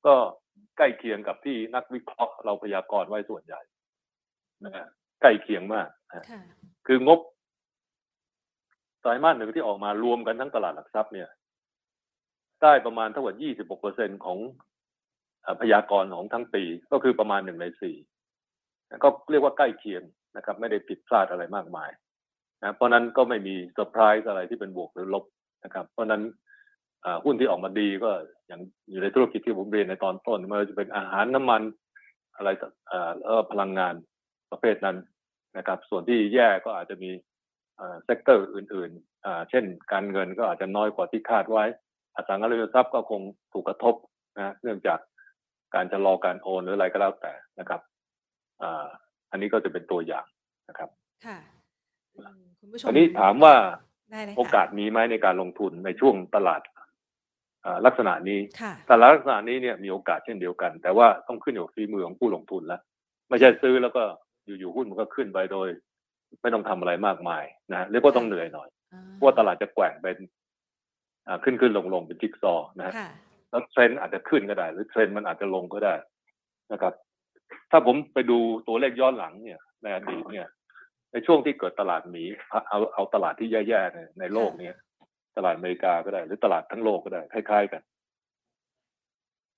[0.06, 0.16] ก็
[0.78, 3.62] ใกล้เคียงกับที่นักวิเคราะห์เราพยากรณ์ไว้ส่วนใหญ่
[4.66, 4.86] นะ
[5.22, 6.26] ใกล้เคียงมากนะ
[6.88, 7.20] คืองบ
[9.02, 11.30] ไตรมาสหนึ่งที่ออกมารวมกันทั้งตลาดหลักทรัพย์เนี่ย
[12.62, 13.36] ได้ประมาณเท่ากับ
[13.72, 14.38] 26เปอร์เซ็นของ
[15.62, 17.96] พยากรณ์ของทั้งปีก็คือประมาณหนึ่งในสี่
[19.04, 20.04] ก็เรียกว่าใกล้เคียง
[20.38, 21.90] นะครับ ไม่ได้ผิดพลาดอะไรมากมาย
[22.62, 25.26] นะเพราะนั้นก็ไม่มีเซอร์ไพรส์อะไรที่เป็นบวกหรือลบ
[25.64, 26.22] นะครับ เพราะนั้น
[27.26, 28.12] หุ้นที่ออกมาดีก็
[28.48, 31.62] อย่างอยู่ในธุรกิจที่ผมเรียนในตอนต้นมันจะเป็นอาหารน้ำมัน
[32.36, 32.50] อะไร
[32.90, 33.94] เอ่อพลังงาน
[34.52, 34.98] ประเภทนั้น
[35.58, 37.12] นะครับ ส่วนที่แย่ก็อาจจะมี
[38.06, 41.66] sector อื่นๆ เช่น การเงินก็อาจจะน้อยกว่าที่คาดไว้
[42.16, 43.22] อสังหาริมทรัพย์ก็คง
[43.54, 43.96] ถูกกระทบ
[44.38, 45.00] นะเนื่องจาก
[45.76, 47.82] การจะรอการโอนหรืออะไรก็แล้วแต่นะครับ
[49.32, 50.26] อันนี้ก็จะเป็นตัวอย่าง
[50.70, 50.90] นะครับ
[51.26, 51.38] ค่ะ
[52.60, 53.56] คุณผู้ชมอันนี้ถามว่า
[54.38, 56.62] โอกาสมีไหมในการลงทุนในช่วงตลาด
[57.86, 58.40] ลักษณะนี้
[58.90, 62.82] ตลาดลักษณะนี้เนี่ยมีโอกาสเช่นเดียวกัน แต่ว่าต้องขึ้นอยู่กับฝีมือของผู้ลงทุนแล้ว
[63.30, 64.04] ไม่ใช่ซื้อแล้วก็
[64.46, 65.68] อยู่ๆหุ้นมันก็ขึ้นไปโดย
[66.42, 68.70] ไม่ต้องทำอะไรมากมายนะเรียกว่าต้องเหนื่อยหน่อย
[69.14, 70.18] เพราะว่าตลาดจะแกว่งเป็น
[71.44, 72.94] ขึ้นขึ้นลงลงเป็นจิ๊กซอนะฮะ
[73.50, 75.94] แล้วเทรนด์อาจจะขึ้นก็ได้ หรือเทรนด์มันอาจจะลงก็ได้
[76.72, 76.94] นะครับ
[77.72, 80.48] ถ้าผมไปดูตัวเลขย้อนหลังเนี่ยในอดีตเนี่ย
[81.12, 82.24] ในช่วงที่เกิดตลาดหมี
[82.70, 84.76] เอาเอาตลาดที่แย่ๆในในโลกเนี้ย
[85.38, 87.82] ตลาดอเมริกาก็ได้ หรือตลาดทั้งโลกก็ได้คล้ายๆกัน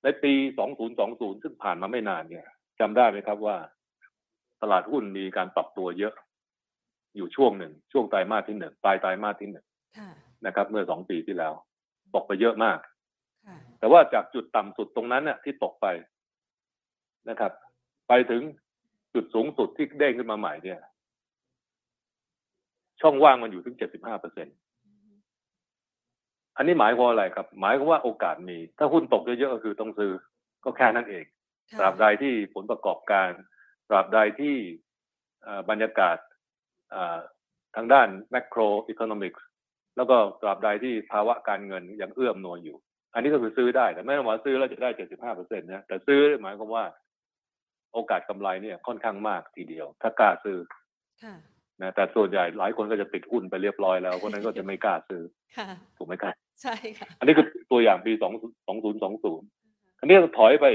[0.04, 0.34] ในปี
[0.88, 2.46] 2020 ซึ่งผ่านมาไม่นานเนี่ย
[2.80, 3.58] จำได้ไหมครับว่า
[4.62, 6.14] ตลาดหุ้นมีการปรับตัวเยอะ
[7.16, 9.66] อยู่ช่วงหนึ่งช่วงไตรมาสที่หนึ่งปลายไตรมาสที่หนึ่ง
[10.46, 11.54] นะครับ เมื่อสองปีที่แล้ว
[12.16, 12.80] ตกไปเยอะมาก
[13.80, 15.88] แต่ว่าจากจุดต่ำสุดตรงนั้นเนี่ยที่ตกไป
[17.30, 17.52] นะครับ
[18.08, 18.42] ไปถึง
[19.14, 20.80] จุดสูงสุดที่เด้งขึ้นมาใหม่เนี่ย
[23.02, 24.48] ช่องว่างมันอยู่ถึงเจ็ดสิบห้าเปอร์เซ็น
[26.58, 30.12] อันนี้หมายความอะไรครับ หมายความว่าโอกาสมี ถ้าหุ้นตกเยอะๆก็คือต้องซื้อ
[30.64, 31.26] ก็แค่นั้นเอง
[31.80, 33.30] ตราบใดที่ผลประกอบการ
[33.90, 34.56] ตราบใดที่
[35.70, 36.18] บรรยากาศ
[37.76, 39.46] ทางด้านแมกโรอิคโนมิกส์
[39.98, 42.78] แล้วก็ตราบใดที่ภาวะการเงินยังเอื้อมหน่วยอยู่
[43.14, 46.86] อันนี้ก็คือซื้อได้แต่ไม่ต้องว่าซื้อแล้วจะได้เจ็ดสิบห้าเปอร์เซ็นต์นะแต่ซื้อหมายความว่า
[47.94, 50.58] โอกาสกำไรเนี่ยค่อนข้างมากทีเดียว ถ้ากล้าซื้อ
[51.82, 55.24] นะแต่ส่วนใหญ่หลายคนก็จะติดหุ้นไปเรียบร้อยแล้วเพราะนั้นก็จะไม่กล้าซื้อ
[55.98, 58.34] ถูกไหมครับใช่ค่ะอันนี้คือตัวอย่างปีสอง
[58.68, 59.48] สองศูนย์สองศูนย์
[60.00, 60.66] อันนี้ถอยไป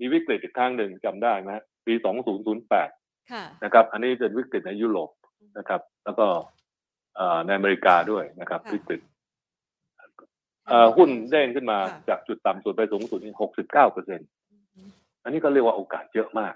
[0.00, 1.52] มีวิกฤตอีกครั้งหนึ่งจำได้ไหม
[1.86, 2.90] ปีสองศูนย์ศูนย์แปด
[3.64, 5.08] นะครับ อันนี้เป็นวิกฤตในยุโรป
[5.58, 6.26] นะครับ แล้วก็
[7.46, 9.00] ในอเมริกาด้วยนะครับวิกฤต
[10.96, 14.20] หุ้นเด้งขึ้นมาจากจุดต่ำสุดไปสูงสุดนี่หกสิบเก้าเปอร์เซ็น
[15.22, 16.54] อันนี้ก็เรียกว่าโอกาสเยอะมาก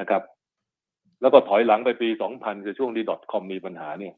[0.00, 0.22] นะครับ
[1.20, 4.14] แล้วก็ถอยหลังไปปีสองพันคือช่วงที่ .com มีปัญหาเนี่ย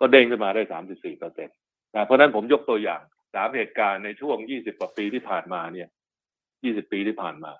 [0.00, 1.56] ก็เด้งขึ้นมาได้สามสิบสี่เปอร์เซ็นต์
[1.94, 3.00] นะเพราะนั้นผมยกตัวอย่าง
[3.34, 5.88] สามเหตุการณ์ในช่วงยี่สิบกว่าปีที่ผ่านมาเนี่ย
[6.64, 7.52] ยี่สิบปีที่ผ่านมา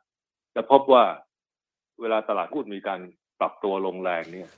[0.55, 1.05] จะพบว่า
[2.01, 3.01] เวลาตลาดหุ้นมีการ
[3.41, 4.49] ปรับตัวลงแรงเนี่ย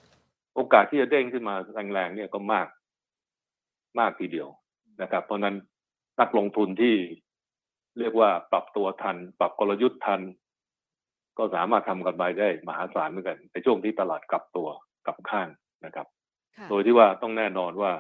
[0.57, 1.55] โอกาสที่จะเด้งขึ้นมา
[1.93, 2.69] แรงๆเนี่ยก็มาก
[3.99, 4.49] มากทีเดียว
[5.03, 5.57] นะครับ เพราะนั้น
[6.21, 6.95] นักลงทุนที่
[7.99, 10.21] เรียกว่าปรับตัวทัน ปรับกลยุทธ์ทัน
[11.39, 14.69] ก็สามารถทำกันไปได้มหาศาลเหมือนกันในช่วงที่ตลาดกลับตัว
[15.07, 15.49] กลับข้าง
[15.85, 16.07] นะครับ
[16.71, 17.93] โดยที่ว่าต้องแน่นอนว่า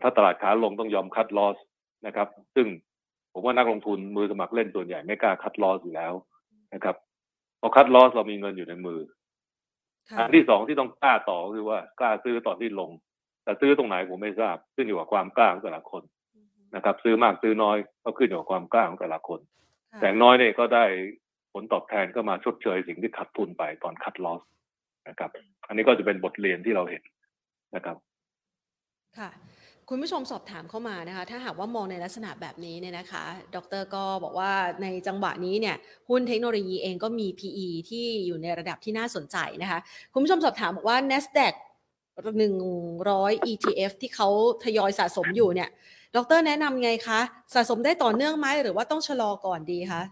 [0.00, 1.56] ถ้าตลาดขาลงต้องยอมคัดลอส
[2.06, 2.66] นะครับ ซึ่ง
[3.32, 6.12] ผมว่านักลงทุนมือสมัครเล่นส่วนใหญ่ไม่กล้าคัดลอสอยู่แล้ว
[6.74, 6.96] นะครับ
[7.60, 9.00] พอคัดลอสเรามีเงินอยู่ในมือ
[10.18, 12.90] อันที่สองที่ต้องกล้าต่อคือว่ากล้าซื้อตอนที่ลง
[13.44, 16.02] แต่ซื้อตรงไหนผมไม่ทราบขึ้นอยู่กับความกล้าของแต่ละคน
[16.76, 19.40] นะครับ ซื้อมากซื้อน้อยก็ขึ้นอยู่กับความกล้าของแต่ละคน
[19.92, 20.84] ค่ะแต่อย่างน้อยเนี่ยก็ได้
[21.52, 24.42] ผลตอบแทนก็มาชดเชยสิ่งที่ขาดทุนไปตอนคัดลอส
[25.08, 25.30] นะครับ
[25.68, 27.02] อันนี้ก็จะเป็นบทเรียนที่เราเห็น
[27.76, 27.96] นะครับ
[29.18, 29.30] ค่ะ
[29.88, 35.76] คุณผู้ชมสอบถามเข้ามานะคะ ถ้าหากว่ามองในลักษณะแบบนี้เนี่ยนะคะ ดรก็บอกว่าในจังหวะนี้เนี่ย
[36.08, 39.78] หุ้นเทคโนโลยีเองก็มี PE ที่อยู่ในระดับที่น่าสนใจนะคะ
[40.12, 41.54] คุณผู้ชมสอบถามบอกว่า NASDAQ
[42.32, 44.28] 100 ETF ที่เขา
[44.64, 45.68] ทยอยสะสมอยู่เนี่ย
[46.16, 47.20] ดรแนะนำไงคะ
[47.54, 50.02] สะสมได้ต่อเนื่องไหมหรือว่าต้องชะลอก่อนดีคะ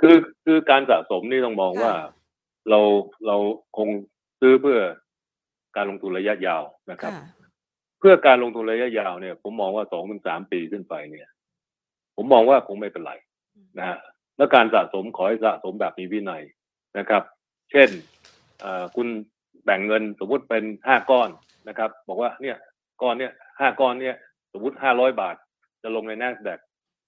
[0.00, 1.94] คือคือการสะสมนี่ต้องมองค่ะว่า
[2.70, 2.80] เรา
[3.26, 3.36] เรา
[3.76, 3.88] คง
[4.40, 4.80] ซื้อเพื่อ
[5.76, 7.37] การลงทุนระยะยาวนะครับค่ะ
[7.98, 11.28] เพื่อการลงทุนระยะยาวเนี่ย ผมมองว่าสองถึงสามปีขึ้นไปเนี่ย
[12.16, 13.12] ผมมองว่าคงไม่เป็นไร
[13.78, 13.98] นะฮะ
[14.36, 16.42] แล้วการสะสมขอให้สะสมแบบมีวินัย
[16.98, 17.22] นะครับ
[17.70, 17.88] เช่น
[18.60, 19.08] เอ่อคุณ
[19.64, 21.30] แบ่งเงินสมมุติเป็นห้าก้อน
[21.68, 22.56] นะครับ บอกว่าเนี่ย
[23.02, 24.16] ก้อนเนี่ยห้าก้อนเนี่ย
[24.52, 25.36] สมมติห้าร้อยบาท
[25.82, 26.60] จะลงใน n a s d a q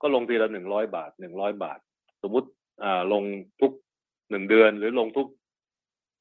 [0.02, 1.78] ก็ลงทีละหนึ่งร้อยบาทหนึ่งร้อยบาท
[2.22, 2.48] สมมติ
[2.82, 3.22] อ่าลง
[3.60, 3.72] ทุก
[4.30, 5.28] หนึ่งเดือนหรือลงทุก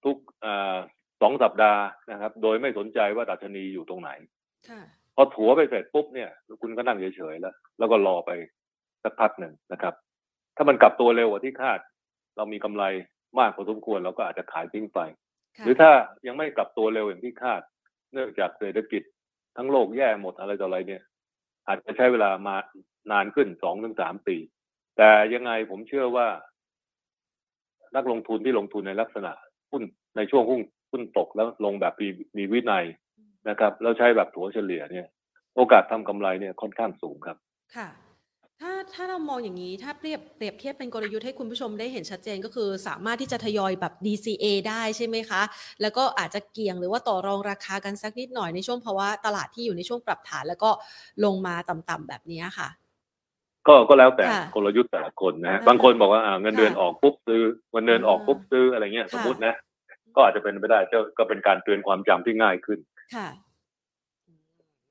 [0.06, 0.76] ทุกอ่า
[1.22, 4.39] สองสัปดาห์นะครับ โดยไม่สนใจว่าดัชนีอยู่ตรงไหนค่ะ
[5.16, 6.30] พอถัวไปเสร็จปุ๊บเนี่ย
[6.62, 8.32] คุณก็นั่งเฉยๆแล้ว แล้วก็รอไป
[9.04, 9.94] สักพักหนึ่งนะครับ
[10.56, 11.80] ถ้ามันกลับตัวเร็วกว่าที่คาด
[12.38, 12.84] เรามีกำไร
[13.40, 15.00] มากพอสมควรเราก็อาจจะขายทิ้งไป
[15.58, 15.92] ค่ะหรือถ้า
[16.28, 17.62] ยังไม่กลับตัวเร็วอย่างที่คาด
[18.14, 19.04] เนื่องจากเศรษฐกิจ
[19.58, 21.02] ทั้งโลกแย่หมดอะไรต่ออะไรเนี่ย
[21.68, 22.56] อาจจะใช้เวลามา
[23.12, 24.38] นานขึ้นสองถึงสามปี
[24.98, 26.28] แต่ยังไงผมเชื่อว่า
[27.96, 29.32] นักลงทุนที่ลงทุนในลักษณะ
[29.72, 29.84] หุ้น
[30.18, 32.86] ในช่วงหุ้นหุ้นตกแล้วลงแบบมีมีวินัย
[33.50, 35.08] นะครับ แล้วใช้แบบถัวเฉลี่ยเนี่ย
[35.56, 37.38] โอกาสทำกำไรเนี่ยค่อนข้างสูงครับ
[37.76, 37.90] ค่ะ
[38.64, 45.42] ถ้าถ้าเรามองอย่างนี้ถ้าเปรียบเปรียบเทียบเป็นกลยุทธ์ให้คุณผู้ชมได้เห็นชัดเจนก็คือ สามารถที่จะทยอยแบบ DCA ได้ใช่ไหมคะ
[45.82, 50.70] แล้วก็อาจจะเกี่ยงหรือว่าต่อรองราคากันสักนิดหน่อยในช่วงภาวะตลาดที่อยู่ในช่วงปรับฐาน แล้วก็
[51.26, 52.70] ลงมาต่ำๆแบบนี้ค่ะ
[53.68, 59.54] ก็ก็แล้วแต่ค่ะกลยุทธ์แต่ละคนนะฮะอ่าบางคนบอกว่าอ่าเงินเดือนค่ะออกปุ๊บซื้อเงินเดือนออกอ่าปุ๊บซื้ออะไรเงี้ยค่ะสมมตินะ
[60.16, 62.80] ก็อาจจะเป็นไปได้ก็ก็เป็นการเตือนความจำที่ง่ายขึ้น
[63.14, 63.28] ค่ะ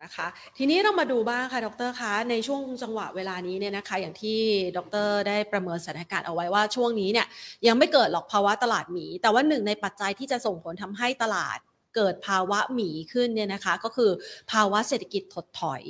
[0.04, 4.38] นะคะทีนี้เรามาดูบ้างค่ะดรคะในช่วงจังหวะเวลานี้เนี่ยนะคะ อย่างที่
[4.76, 7.26] ดร ได้ประเมินสถานการณ์เอาไว้ว่าช่วงนี้เนี่ย
[7.66, 11.58] ยังไม่เกิดหรอกภาวะตลาดหมี แต่ว่าหนึ่งในปัจจัยที่จะส่งผลทำให้ตลาด
[11.96, 14.10] เกิดภาวะหมีขึ้นเนี่ยนะคะ ก็คือ
[14.52, 15.82] ภาวะเศรษฐกิจถดถอย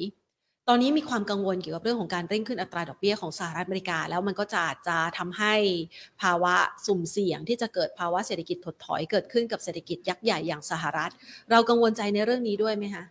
[0.70, 5.54] ตอนนี้มีความกังวลเกี่ยวกับเรื่องของการเร่งขึ้นอัตราดอกเบี้ยของสหรัฐอเมริกา แล้วมันก็จะอาจจะทำให้
[6.22, 6.54] ภาวะ
[6.86, 11.10] สุ่มเสี่ยงที่จะเกิดภาวะเศรษฐกิจถดถอยเกิดขึ้นกับเศรษฐกิจยักษ์ใหญ่อย่างสหรัฐ
[11.50, 13.04] เรากังวลใจในเรื่องนี้ด้วยไหมคะ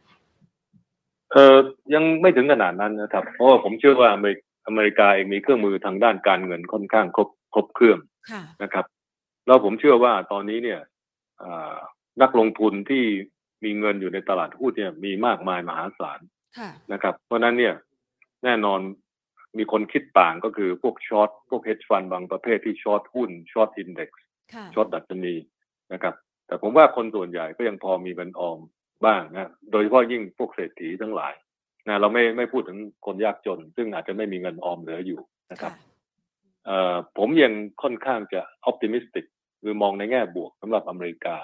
[1.32, 1.56] เออ
[1.93, 4.36] ยังไม่ถึงขนาดนั้นนะครับ เพราะว่าผมเชื่อว่าอเมริ
[4.67, 8.00] อเมริกาเองมีเครื่องมือทางด้านการเงินค่อนข้างครบครบเครื่อง
[8.32, 8.86] ค่ะนะครับ
[9.48, 10.80] แล้วผมเชื่อว่าตอนนี้เนี่ย
[11.41, 11.76] อ่า
[12.22, 13.04] นักลงทุนที่
[13.63, 16.37] มีเงินอยู่ในตลาดหุ้นเนี่ยมีมากมายมหาศาลค่ะ
[16.93, 17.74] นะครับ เพราะฉะนั้นเนี่ย
[18.43, 18.80] แน่นอน
[19.58, 24.21] มีคนคิดต่างก็คือพวก short พวก hedge fund บางประเภทที่ short หุ้น short index
[24.54, 25.36] ค่ะ short ดัชนี
[25.93, 26.13] นะครับ
[26.48, 28.60] แต่ผมว่าคนส่วนใหญ่ก็ยังพอมีเงินออม
[29.06, 31.34] บ้างนะโดยเฉพาะยิ่งพวกเศรษฐีทั้งหลาย
[31.88, 35.20] นะเราไม่ไม่พูดถึงคนยากจน ซึ่งอาจจะไม่มีเงินออมเหลืออยู่
[35.52, 35.86] นะครับค่ะ
[36.65, 39.26] เอ่อผมยังค่อนข้างจะอ p ติมิสติก
[39.62, 41.36] คือมองในแง่บวกสำหรับอเมริกา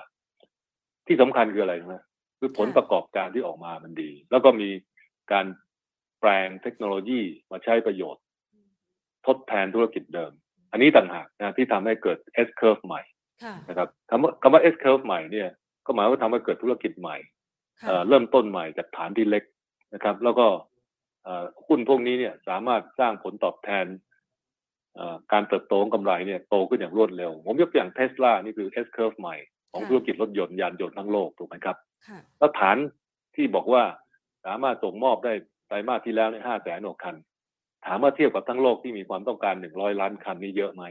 [1.07, 2.03] ที่สำคัญคืออะไรนะ
[2.39, 4.69] คือผลค่ะประกอบการที่ออกมามันดี แล้วก็มี
[5.31, 5.45] การ
[6.19, 8.23] แปลงเทคโนโลยีมาใช้ประโยชน์
[9.27, 10.31] ทดแทนธุรกิจเดิม
[10.71, 13.01] อันนี้ต่างหากนะที่ทำให้เกิด S curve ใหม่
[13.43, 15.49] ค่ะนะครับคำว่าคำว่า S curve ใหม่เนี่ย
[15.85, 17.17] ก็หมายว่าทำให้เกิดธุรกิจใหม่
[17.81, 19.43] ค่ะเอ่อเริ่มต้นใหม่จากฐานที่เล็ก
[19.93, 20.47] นะครับ แล้วก็
[21.23, 23.85] เอ่อหุ้นพวกนี้เนี่ยสามารถสร้างผลตอบแทน
[24.95, 29.35] เอ่อการเติบโตของกำไรเนี่ยโตขึ้นอย่างรวดเร็ว ผมยกตัวอย่างเทสลานี่คือ S curve ใหม่
[29.71, 32.77] ของค่ะธุรกิจรถยนต์ยานยนต์ทั้งโลกถูกไหมครับค่ะแล้วฐาน
[33.35, 33.83] ที่บอกว่า
[34.45, 35.33] สามารถส่งมอบได้
[35.67, 37.15] ไตรมาสที่แล้วในห้าแสนกคัน
[37.85, 40.83] ถามว่าเทียบกับทั้งโลกที่มีความต้องการหนึ่งร้อยล้านคันนี่เยอะไหม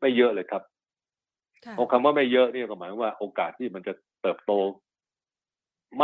[0.00, 0.62] ไม่เยอะเลยครับ
[1.64, 4.52] ค่ะเอาคำว่าไม่เยอะเนี่ยก็หมายความว่าโอกาสที่มันจะเติบโต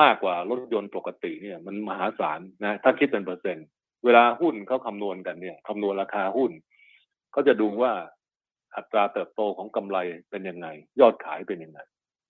[0.01, 3.67] มากกว่ารถยนต์ปกติเนี่ย มันมหาศาลนะ ถ้าคิดเป็นเปอร์เซ็นต์
[4.05, 6.53] เวลาหุ้นเขาคำนวณกันเนี่ยคำนวณราคาหุ้น
[7.33, 7.93] เขาจะดูว่า
[8.77, 9.99] อัตราเติบโตของกำไร
[10.31, 10.67] เป็นยังไง
[11.01, 11.81] ยอดขายเป็นยังไง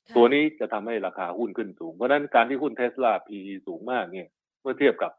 [0.06, 4.28] ค่ะตัวนี้จะทำให้ราคาหุ้นขึ้นสูง เพราะฉะนั้นการที่หุ้นเทสลา PE สูงมากเนี่ย
[4.62, 5.12] เมื่อเทียบกับ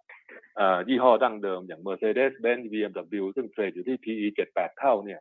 [0.90, 5.20] ยี่ห้อดั้งเดิมอย่าง Mercedes-Benz BMW ซึ่งเทรดอยู่ที่ PE 7-8 เท่าเนี่ย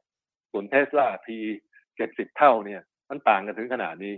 [0.53, 1.51] ส่วนเทสลา PE
[1.93, 4.15] 70 เท่าเนี่ยมันต่างกันถึงขนาดนี้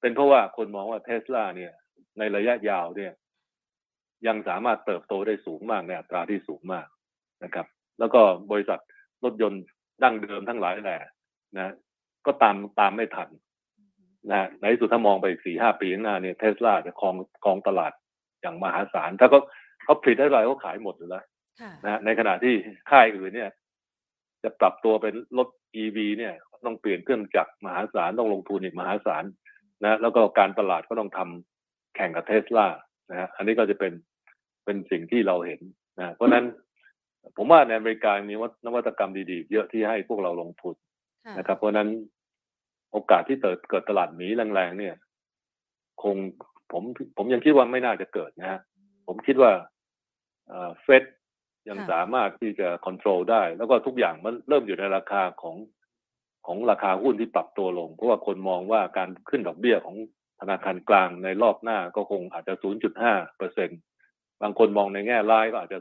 [0.00, 1.72] เป็นเพราะว่าคนมองว่าเทสลาเนี่ย
[2.18, 3.12] ในระยะยาวเนี่ย
[4.26, 6.86] ยังสามารถเติบโตได้สูงมากในอัตราที่สูงมาก
[7.44, 7.66] นะครับ
[7.98, 8.80] แล้วก็บริษัท
[9.24, 9.62] รถยนต์
[10.02, 11.12] ดั้งเดิมทั้งหลายแหละ
[11.56, 11.74] นะ
[12.26, 13.28] ก็ตามตามไม่ทัน
[14.30, 17.92] นะฮะในสุดถ้ามองไปสี่ห้าปีข้างหน้าเนี่ยเทสลาจะครองครองตลาด
[18.40, 19.40] อย่างมหาศาล ถ้าเขา
[19.84, 21.24] เขาผลิตได้ไรเขาขายหมดอยู่แล้ว
[21.60, 22.54] ค่ะนะฮะในขณะที่
[22.90, 23.50] ค่ายอื่นเนี่ย
[24.42, 25.48] จะปรับตัวเป็นรถ
[25.82, 26.34] EV เนี่ย
[26.66, 29.24] ต้องเปลี่ยนเครื่องจักรมหาศาลต้องลงทุนอีกมหาศาล
[29.82, 32.66] นะแล้วก็การตลาดก็ต้องทำแข่งกับเทสลา
[33.10, 33.92] นะฮะอันนี้ก็จะเป็น
[34.64, 35.60] เป็นสิ่งที่เราเห็น
[35.98, 36.44] นะเพราะฉะนั้น
[37.36, 38.34] ผมว่าในอเมริกามี
[38.66, 40.74] นวัตกรรมดีๆ เยอะที่ให้พวกเราลงทุน
[41.26, 41.88] ค่ะนะครับ เพราะฉะนั้น
[42.92, 44.94] โอกาสที่เกิดเกิดตลาดหมีแรงๆเนี่ย
[46.02, 46.16] คง
[46.72, 46.82] ผม
[47.16, 48.60] ผมยังคิดว่าไม่น่าจะเกิดนะฮะ
[49.06, 49.52] ผมคิดว่า
[50.82, 51.04] เฟด
[51.68, 55.56] ยังค่ะสามารถที่จะควบคุมได้ แล้วก็ทุกอย่างมันเริ่มอยู่ในราคาของ
[56.46, 59.96] ของราคาหุ้นที่ปรับตัวลง เพราะว่าคนมองว่าการขึ้นดอกเบี้ยของ
[60.40, 62.54] ธนาคารกลางในรอบหน้าก็คงอาจจะ
[62.96, 63.70] 0.5เปอร์เซ็น
[64.42, 65.78] บางคนมองในแง่ร้ายก็อาจจะ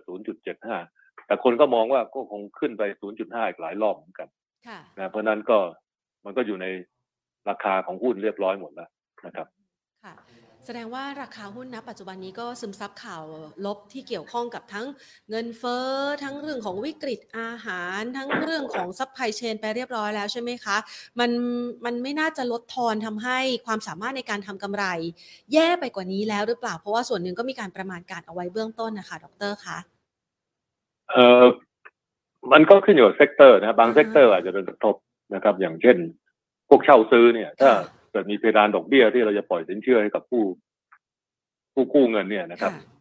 [0.63, 2.83] 0.75 แต่คนก็มองว่าก็คงขึ้นไป
[3.15, 4.27] 0.5 อีกหลายรอบเหมือนกัน
[4.67, 5.57] ค่ะนะเพราะฉะนั้นก็
[6.25, 6.67] มันก็อยู่ใน
[7.49, 8.89] ราคาของหุ้นเรียบร้อยหมดแล้ว
[9.25, 9.47] นะครับ
[10.03, 10.13] ค่ะ
[10.69, 13.23] แสดงว่าราคาหุ้นณปัจจุบันนี้ก็ซึมซับข่าว
[13.65, 14.85] ลบที่เกี่ยวข้องกับทั้ง
[15.29, 15.89] เงินเฟ้อ
[16.23, 20.77] ทั้งเรื่องของวิกฤตอาหาร ทั้งเรื่องของ supply chain ไปเรียบร้อยแล้วใช่ไหมคะ
[21.19, 21.31] มัน
[21.85, 24.85] มันไม่น่าจะลดทอนทำให้ความสามารถในการทำกำไร
[25.53, 29.77] แย่ไปกว่านี้แล้วหรือเปล่า เพราะว่าส่วนหนึ่งก็มีการประมาณการเอาไว้เบื้องต้นนะคะ ดรคะ
[31.09, 31.43] เออ
[32.51, 34.95] มันก็ขึ้นอยู่กับ sector นะบาง sector อาจจะเป็นกระทบ
[35.33, 35.97] นะครับ อย่างเช่น
[36.69, 40.43] พวกเช่าซื้อเนี่ย ถ้าเกิดมีเพดานดอกเบี้ยที่เราจะปล่อยสินเชื่อให้กับผู้
[41.73, 42.95] ผู้กู้เงินเนี่ยนะครับค่ะ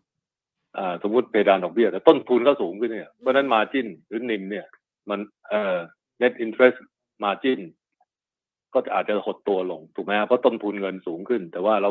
[0.78, 4.66] อ่าสมมติเพดานดอกเบี้ยแต่ต้นทุนก็สูงขึ้นเนี่ยเพราะฉะนั้น margin หรือ NIM เนี่ย
[5.10, 5.76] มันเอ่อ
[6.20, 6.78] net interest
[7.22, 7.60] margin
[8.74, 11.90] ก็จะอาจจะหดตัวลงถูกไหมครับเพราะต้นทุนเงินสูงขึ้น แต่ว่าเรา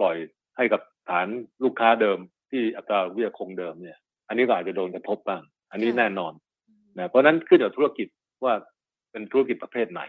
[0.00, 0.16] ปล่อย
[0.56, 0.80] ให้กับ
[1.10, 1.26] ฐาน
[1.64, 2.18] ลูกค้าเดิม
[2.50, 6.32] ที่อัตราดอกเบี้ยคงเดิมเนี่ย อันนี้ก็อาจจะโดนกระทบบ้าง อันนี้ค่ะแน่นอน
[6.98, 8.08] นะเพราะฉะนั้นขึ้นกับธุรกิจ
[8.44, 8.54] ว่า
[9.10, 10.02] เป็นธุรกิจประเภทไหน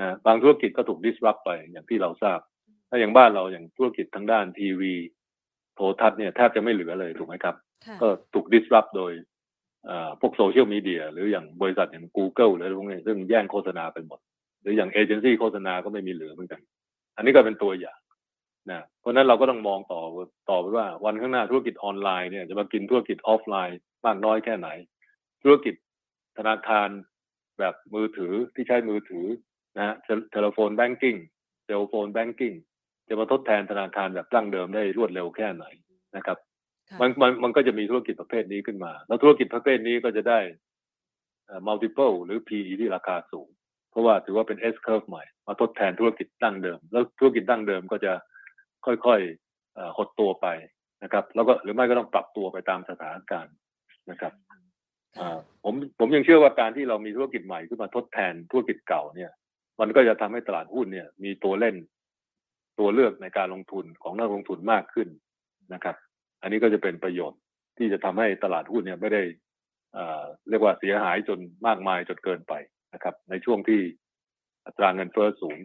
[0.00, 2.38] นะบางธุรกิจก็ถูก disrupt ไปอย่างที่เราทราบ
[2.88, 4.94] ถ้าอย่างบ้านเราอย่างธุรกิจทางด้านทีวี
[5.76, 9.12] โทรทัศน์เนี่ยแทบจะไม่เหลือเลยถูกไหมครับค่ะก็ถูก disrupt โดย
[9.86, 14.18] เอ่อพวกโซเชียลมีเดียหรืออย่างบริษัทอย่าง Google หรืออะไรพวกนี้ซึ่งแย่งโฆษณาไปหมด
[14.62, 16.60] หรืออย่างเอเจนซี่โฆษณาก็ไม่มีเหลือเหมือนกัน
[17.16, 17.98] อันนี้ก็เป็นตัวอย่าง
[18.70, 20.00] นะเพราะฉะนั้นเราก็ต้องมองต่อ
[20.50, 24.68] ต่อไปว่าวันข้างหน้าธุรกิจออนไลน์เนี่ยจะมากินธุรกิจออฟไลน์มากน้อยแค่ไหน
[25.42, 25.74] ธุรกิจ
[26.38, 26.88] ธนาคาร
[27.58, 29.26] แบบมือถือที่ใช้มือถือ
[29.76, 29.94] นะฮะ
[30.30, 31.16] telephone banking
[31.64, 32.52] telephone banking
[33.08, 35.64] จะมาทดแทนธนาคารแบบดั้งเดิมได้รวดเร็วแค่ไหน
[36.16, 36.38] นะครับ
[36.88, 40.40] ค่ะมันมันมันก็จะมีธุรกิจประเภทนี้ขึ้นมา แล้วธุรกิจประเภทนี้ก็จะได้
[41.46, 43.48] เอ่อ multiple หรือ PE ที่ราคาสูง
[43.90, 48.12] เพราะว่าถือว่าเป็น S curve ใหม่ มาทดแทนธุรกิจดั้งเดิม แล้วธุรกิจดั้งเดิมก็จะ
[48.86, 50.46] ค่อยๆเอ่อหดตัวไป
[51.02, 53.54] นะครับ แล้วก็หรือไม่ก็ต้องปรับตัวไปตามสถานการณ์
[54.10, 54.58] นะครับค่ะ
[55.20, 59.30] อ่าผมผมยังเชื่อว่าการที่เรามีธุรกิจใหม่ขึ้นมาทดแทนธุรกิจเก่าเนี่ย
[59.80, 61.76] มันก็จะทำให้ตลาดหุ้นเนี่ย มีตัวเล่น
[62.80, 65.08] ตัวเลือกในการลงทุนของนักลงทุนมากขึ้น
[65.74, 65.96] นะครับ
[66.42, 67.40] อันนี้ก็จะเป็นประโยชน์
[67.78, 69.22] ที่จะทำให้ตลาดหุ้นเนี่ยไม่ได้
[69.94, 72.54] เอ่อเรียกว่าเสียหายจนมากมายจนเกินไป
[72.94, 73.80] นะครับ ในช่วงที่
[74.66, 75.58] อัตราเงินเฟ้อสูง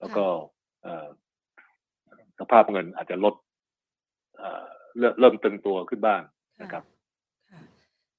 [0.00, 0.24] แล้วก็
[2.38, 3.34] สภาพเงินอาจจะลด
[4.38, 6.22] เเริ่มเติมตึงตัวขึ้นบ้าง
[6.62, 6.84] นะครับ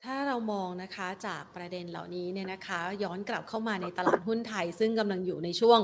[0.06, 5.80] ถ้าเรามองนะคะจากประเด็นเหล่านี้เนี่ยนะคะ ย้อนกลับเข้ามาในตลาดหุ้นไทย ซึ่งกำลังอยู่ในช่วง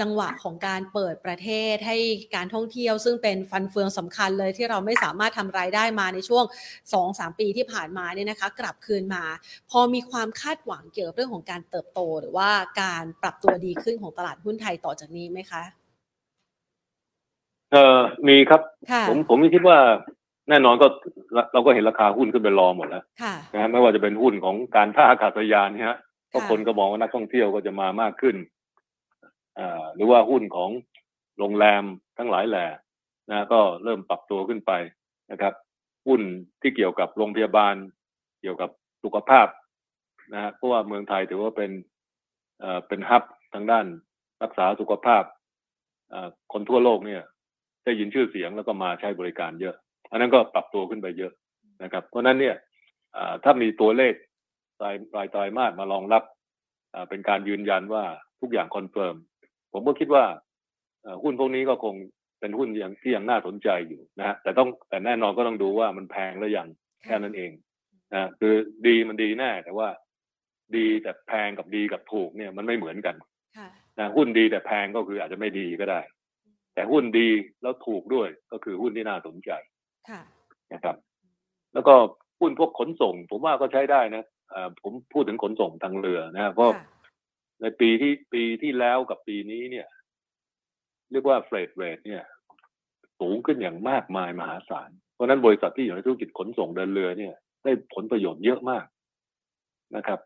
[0.00, 1.96] จังหวะของการเปิดประเทศให้
[2.36, 6.44] การท่องเที่ยว ซึ่งเป็นฟันเฟืองสำคัญเลยที่เราไม่สามารถทำรายได้มาในช่วง
[6.92, 9.24] 2-3 ปีที่ผ่านมาเนี่ยนะคะ กลับคืนมา
[9.70, 12.50] พอมีความคาดหวังเกี่ยวกับเรื่องของการเติบโต หรือว่า
[12.82, 15.62] การปรับตัวดีขึ้นของตลาดหุ้นไทยต่อจากนี้ไหมคะ
[17.72, 19.78] เออมีครับค่ะผมผมคิดว่า
[20.50, 20.86] แน่นอนก็
[21.34, 28.36] เราเราก็เห็นราคาหุ้นขึ้นไปรอหมดแล้วค่ะนะฮะไม่ว่าจะเป็นหุ้นของการท่าอากาศยานเนี่ยฮะเพราะค่ะคนก็มองว่านักท่องเที่ยวก็จะมามากขึ้น
[29.58, 30.70] อ่าหรือว่าหุ้นของ
[31.38, 31.84] โรงแรม
[32.18, 32.66] ทั้งหลายแหล่
[33.30, 34.72] นะก็เริ่มปรับตัวขึ้นไป
[35.30, 35.54] นะครับ
[36.06, 36.20] หุ้น
[36.60, 37.74] ที่เกี่ยวกับโรงพยาบาล
[38.40, 38.70] เกี่ยวกับ
[39.04, 39.46] สุขภาพ
[40.32, 41.70] นะฮะเพราะว่าเมืองไทยถือว่าเป็น
[42.60, 43.22] เอ่อเป็นฮับ
[43.54, 43.86] ทางด้าน
[44.42, 45.24] รักษาสุขภาพ
[46.10, 47.22] เอ่อคนทั่วโลกเนี่ย
[47.84, 49.74] ได้ยินชื่อเสียงแล้วก็มาใช้บริการเยอะ
[50.10, 51.32] อันนั้นก็ปรับตัวขึ้นไปเยอะ
[51.82, 52.56] นะครับ เพราะฉะนั้นเนี่ย
[53.16, 54.14] อ่าถ้ามีตัวเลข
[54.82, 56.22] รายรายไตรมาสมารองรับ
[56.94, 58.04] อ่าเป็นการยืนยันว่า
[58.40, 59.16] ทุกอย่าง confirm
[59.72, 60.24] ผมก็คิดว่า
[61.02, 61.94] เอ่อหุ้นพวกนี้ก็คง
[62.40, 66.68] เป็นหุ้นที่ยังที่ยังน่าสนใจอยู่นะฮะแต่ต้องแต่แน่นอนก็ต้องดูว่ามันแพงหรือยัง
[67.04, 67.50] แค่นั้นเอง
[68.14, 68.54] นะคือ
[68.86, 69.88] ดีมันดีแน่ แต่ว่า
[70.76, 73.16] ดีแต่แพงกับดีกับถูกเนี่ยมันไม่เหมือนกัน
[73.56, 76.00] ค่ะนะหุ้นดีแต่แพงก็คืออาจจะไม่ดีก็ได้
[76.74, 77.28] แต่หุ้นดี
[77.62, 79.50] แล้วถูกด้วยก็คือหุ้นที่น่าสนใจ
[80.08, 80.20] ค่ะ
[80.72, 80.96] นะครับ
[81.74, 81.94] แล้วก็
[82.40, 86.84] หุ้นพวกขนส่ง ผมว่าก็ใช้ได้นะเอ่อผมพูดถึงขนส่งทางเรือนะครับเพราะค่ะ
[87.62, 89.86] ในปีที่ปีที่แล้วกับปีนี้เนี่ย
[91.10, 92.22] เรียกว่าเฟรดเรทเนี่ย
[93.20, 97.34] สูงขึ้นอย่างมากมายมหาศาล เพราะฉะนั้นบริษัทที่อยู่ในธุรกิจขนส่งเดินเรือเนี่ย
[97.64, 98.84] ได้ผลประโยชน์เยอะมาก
[99.96, 100.20] นะครับ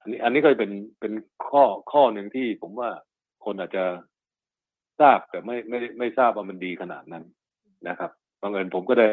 [0.00, 1.12] อันนี้อันนี้ก็เป็นเป็น
[1.48, 2.90] ข้อข้อหนึ่งที่ผมว่า
[3.44, 3.84] คนอาจจะ
[5.00, 7.24] ทราบแต่ไม่ไม่ไม่ทราบว่ามันดีขนาดนั้น
[7.88, 8.10] นะครับ
[8.44, 9.10] บังเอิญผมก็ได้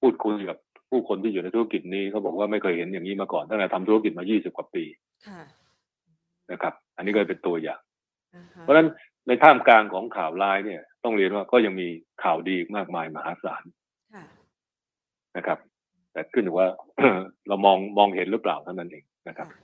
[0.00, 0.56] พูดคุยกับ
[0.90, 4.84] ผู้คนที่อยู่ในธุรกิจนี้เขาบอกว่าไม่เคยเห็นอย่างนี้มาก่อนตั้งแต่ทำธุรกิจมา 20 กว่าปี
[5.26, 5.40] ค่ะ
[6.50, 7.80] นะครับ อันนี้ก็เป็นตัวอย่าง
[8.34, 8.88] อ่าฮะเพราะฉะนั้น
[9.26, 11.88] ในท่ามกลางของข่าวร้ายเนี่ย ต้องเรียนว่าก็ยังมี
[12.22, 13.64] ข่าวดีมากมายมหาศาล
[14.14, 14.24] ค่ะ
[15.36, 15.58] นะครับ
[16.12, 16.68] แต่ขึ้นอยู่ว่า
[17.48, 19.58] เรามองมองเห็นหรือเปล่าเท่านั้นเองนะครับค่ะ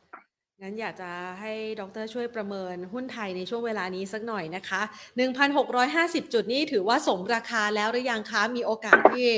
[0.63, 4.81] งั้นอยากจะให้ดรช่วยประเมินหุ้นไทยในช่วงเวลานี้สักหน่อยนะคะ
[5.57, 9.29] 1,650 จุดนี้ถือว่าสมราคาแล้วหรือยังคะ มีโอกาสที่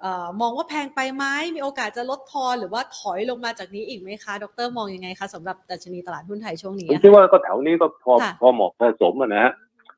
[0.00, 1.24] เอ่อมองว่าแพงไปไหม
[1.56, 9.52] มีโอกาสจะลดทอนหรือว่าถอยลงมาจากนี้อีกไหมคะ ดรมองยังไงคะสำหรับดัชนีตลาดหุ้นไทยช่วงนี้ ผมอะคิดว่าก็แถวนี้ก็พอค่ะพอเหมาะพอสมอะนะฮะ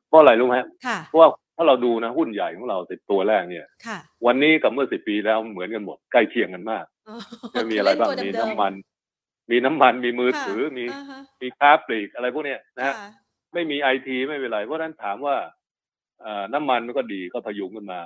[0.07, 7.15] เพราะอะไรรู้ไหมฮะค่ะเพราะว่าถ้าเราดูนะหุ้นใหญ่ของเราติดตัวแรกเนี่ยค่ะวันนี้กับเมื่อสิบปีแล้วเหมือนกันหมดใกล้เคียงกันมากอ๋อ
[7.55, 8.73] จะมีอะไรบ้างเล่มีตัวเดิน้ำมัน
[9.51, 13.09] มีน้ำมันมีมือค่ะถือมีอ่าฮะมีค้าปลีกอะไรพวกเนี้ยนะฮะค่ะ
[13.53, 15.35] ไม่มีไอทีไม่เป็นไร เพราะฉะนั้นถามว่า
[16.21, 18.01] เอ่อน้ำมันมันก็ดีก็พยุงขึ้นมา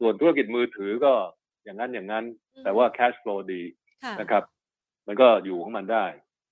[0.00, 1.12] ส่วนธุรกิจมือถือก็
[1.64, 2.24] อย่างนั้นอย่างนั้น
[2.64, 3.62] แต่ว่า cash flow ดี
[4.04, 4.42] ค่ะนะครับ
[5.06, 6.04] มันก็อยู่ของมันได้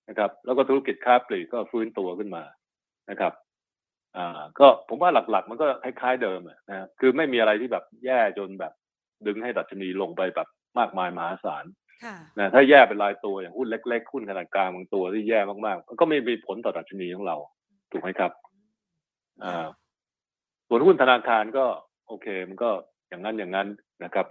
[0.08, 2.44] นะครับ แล้วก็ธุรกิจค้าปลีกก็ฟื้นตัวขึ้นมา
[3.10, 3.32] นะครับ
[4.16, 8.72] อ่าก็ผมว่าหลักๆ มันก็คล้ายๆเดิมอะนะคือไม่มีอะไรที่แบบแย่จนแบบ
[9.26, 11.83] ดึงให้ดัชนีลงไปแบบมากมายมหาศาลค่ะ
[12.38, 17.36] นะถ้าแย่เป็นรายตัวอย่างหุ้นเล็ก ๆ หุ้นขนาดกลางบางตัวที่แย่มากๆมันก็ไม่มีผลต่อดัชนีของเรา
[17.92, 18.32] ถูกไหมครับ
[19.44, 19.66] อ่า
[20.68, 21.64] ส่วนหุ้นธนาคารก็
[22.08, 22.70] โอเค มันก็
[23.08, 23.68] อย่างนั้นอย่างนั้น
[24.04, 24.26] นะครับ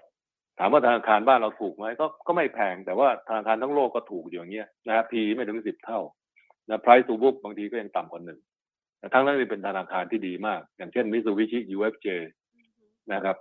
[0.59, 5.99] ถามว่าธนาคารบ้านเราถูกไหมก็ก็ไม่แพง แต่ว่าธนาคารทั้งโลกก็ถูกอยู่อย่างเงี้ยนะ P ไม่ถึงสิบเท่า
[6.69, 8.39] นะ price to book บางทีก็ยังต่ำกว่าหนึ่ง
[8.99, 12.07] แต่ทั้งนั้นนี่เป็นธนาคารที่ดีมาก อย่างเช่น Mitsubishi UFJ
[13.13, 13.37] นะครับ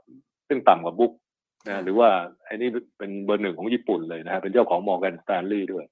[0.48, 1.12] ซึ่งต่ำกว่าบุ๊ก
[1.68, 2.08] นะหรือว่า
[2.44, 5.84] ไอ้นี่เป็นเบอร์หนึ่งของญี่ปุ่นเลยนะฮะเป็นเจ้าของ Morgan Stanley ด้วย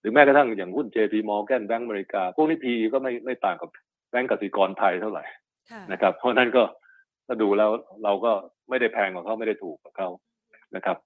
[0.00, 3.70] หรือแม้กระทั่งอย่างหุ้น JP Morgan แบงก์อเมริกา พวกนี้ P ก็ไม่ไม่ต่างกับ
[4.10, 5.24] แบงก์กสิกรไทยเท่าไหร่
[5.70, 6.62] ค่ะนะครับ เพราะฉะนั้นก็
[7.26, 7.70] ถ้าดูแล้ว
[8.04, 8.32] เราก็
[8.68, 10.08] ไม่ได้แพงกว่าเขาไม่ได้ถูกกว่าเขา
[10.76, 10.96] นะครับ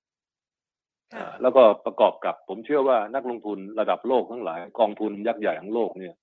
[1.15, 6.15] ค่ะอ่าแล้วก็ประกอบกับผมเชื่อว่านักลงทุนระดับโลกทั้งหลาย กองทุนยักษ์ใหญ่ทั้งโลกเนี่ย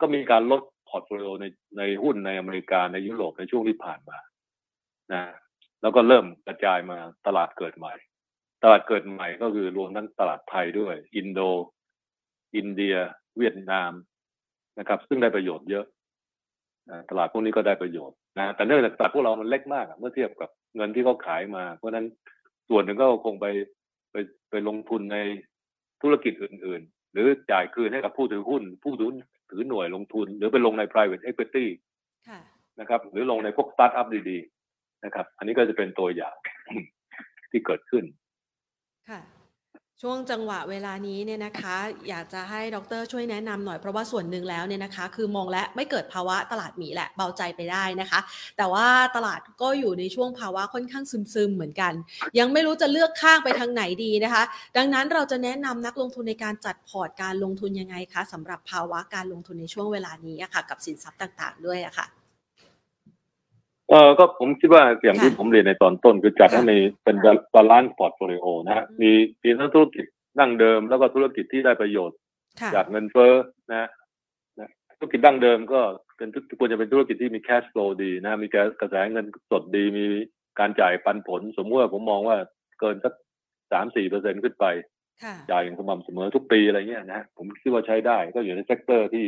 [0.00, 1.44] ก็มีการลด portfolio ใน
[1.78, 4.18] ในหุ้นในอเมริกาในยุโรปในช่วงที่ผ่านมา
[5.12, 5.22] นะ
[5.84, 7.92] แล้วก็เริ่มกระจายมาตลาดเกิดใหม่
[8.62, 11.40] ตลาดเกิดใหม่ก็คือรวมทั้งตลาดไทยด้วย อินโด
[12.56, 12.96] อินเดีย
[13.38, 13.92] เวียดนาม
[14.78, 15.84] นะครับ ซึ่งได้ประโยชน์เยอะ
[16.90, 22.06] นะตลาดพวกนี้ก็ได้ประโยชน์นะแต่เนื่องจากตลาดพวกเรามันเล็กมากอะเมื่อเทียบกับเงินที่เขาขายมา เพราะฉะนั้น
[22.68, 23.46] ส่วนหนึ่งก็คงไป
[24.12, 24.16] ไป
[24.50, 25.18] ไปลงทุนใน
[26.02, 29.10] ธุรกิจอื่น ๆ หรือจ่ายคืนให้กับผู้ถือหุ้น ผู้ถือ
[29.50, 31.66] ถือหน่วยลงทุน หรือไปลงใน private equity
[32.28, 32.40] ค่ะ
[32.80, 34.63] นะครับ หรือลงในพวกสตาร์ทอัพดีๆ
[35.04, 36.36] นะครับ อันนี้ก็จะเป็นตัวอย่าง
[37.50, 38.04] ที่เกิดขึ้น
[39.10, 39.20] ค่ะ
[40.02, 41.76] ช่วงจังหวะเวลานี้เนี่ยนะคะ
[42.08, 48.20] อยากจะให้ดรช่วยแนะนำหน่อยเพราะว่าส่วนหนึ่งแล้วเนี่ยนะคะ คือมองแล้วไม่เกิดภาวะตลาดหมีแหละเบาใจไปได้นะคะ
[48.56, 48.86] แต่ว่า
[49.16, 51.92] ตลาดก็อยู่ในช่วงภาวะค่อนข้างซึมๆเหมือนกัน
[52.38, 54.42] ยังไม่รู้จะเลือกข้างไปทางไหนดีนะคะ
[54.76, 62.06] ดังนั้นเราจะแนะนำนักลงทุนในการจัดพอร์ตการลงทุนยังไงคะสำหรับภาวะการลงทุนในช่วงเวลานี้อะค่ะกับสินทรัพย์ต่าง ๆ ด้วยอะค่ะ
[63.90, 67.16] เออก็ผมคิดว่าอย่างที่ค่ะผมเรียนในตอนต้นคือจัดค่ะให้มีเป็น
[67.54, 69.12] balance portfolio นะฮะอืมมี
[69.42, 70.04] มีทั้งธุรกิจ
[70.38, 72.16] ดั้งเดิม แล้วก็ธุรกิจที่ได้ประโยชน์
[72.60, 73.32] ค่ะจากเงินเฟ้อ
[73.70, 73.88] นะฮะ
[74.58, 75.80] นะธุรกิจดั้งเดิมก็
[76.16, 78.48] เป็นธุควรจะเป็นธุรกิจที่มี cash flow ดีนะมี
[78.80, 80.04] กระแสเงินสดดีมี
[80.58, 82.36] การจ่ายปันผล สมมติว่าผมมองว่า
[82.80, 83.14] เกินสัก
[83.72, 84.66] สามสี่เปอร์เซ็นขึ้นไป
[85.22, 89.26] ค่ะจ่ายอย่างสม่ำเสมอทุกปีอะไรเงี้ยนะฮะผมคิดว่าใช้ได้ก็อยู่ใน sector ที่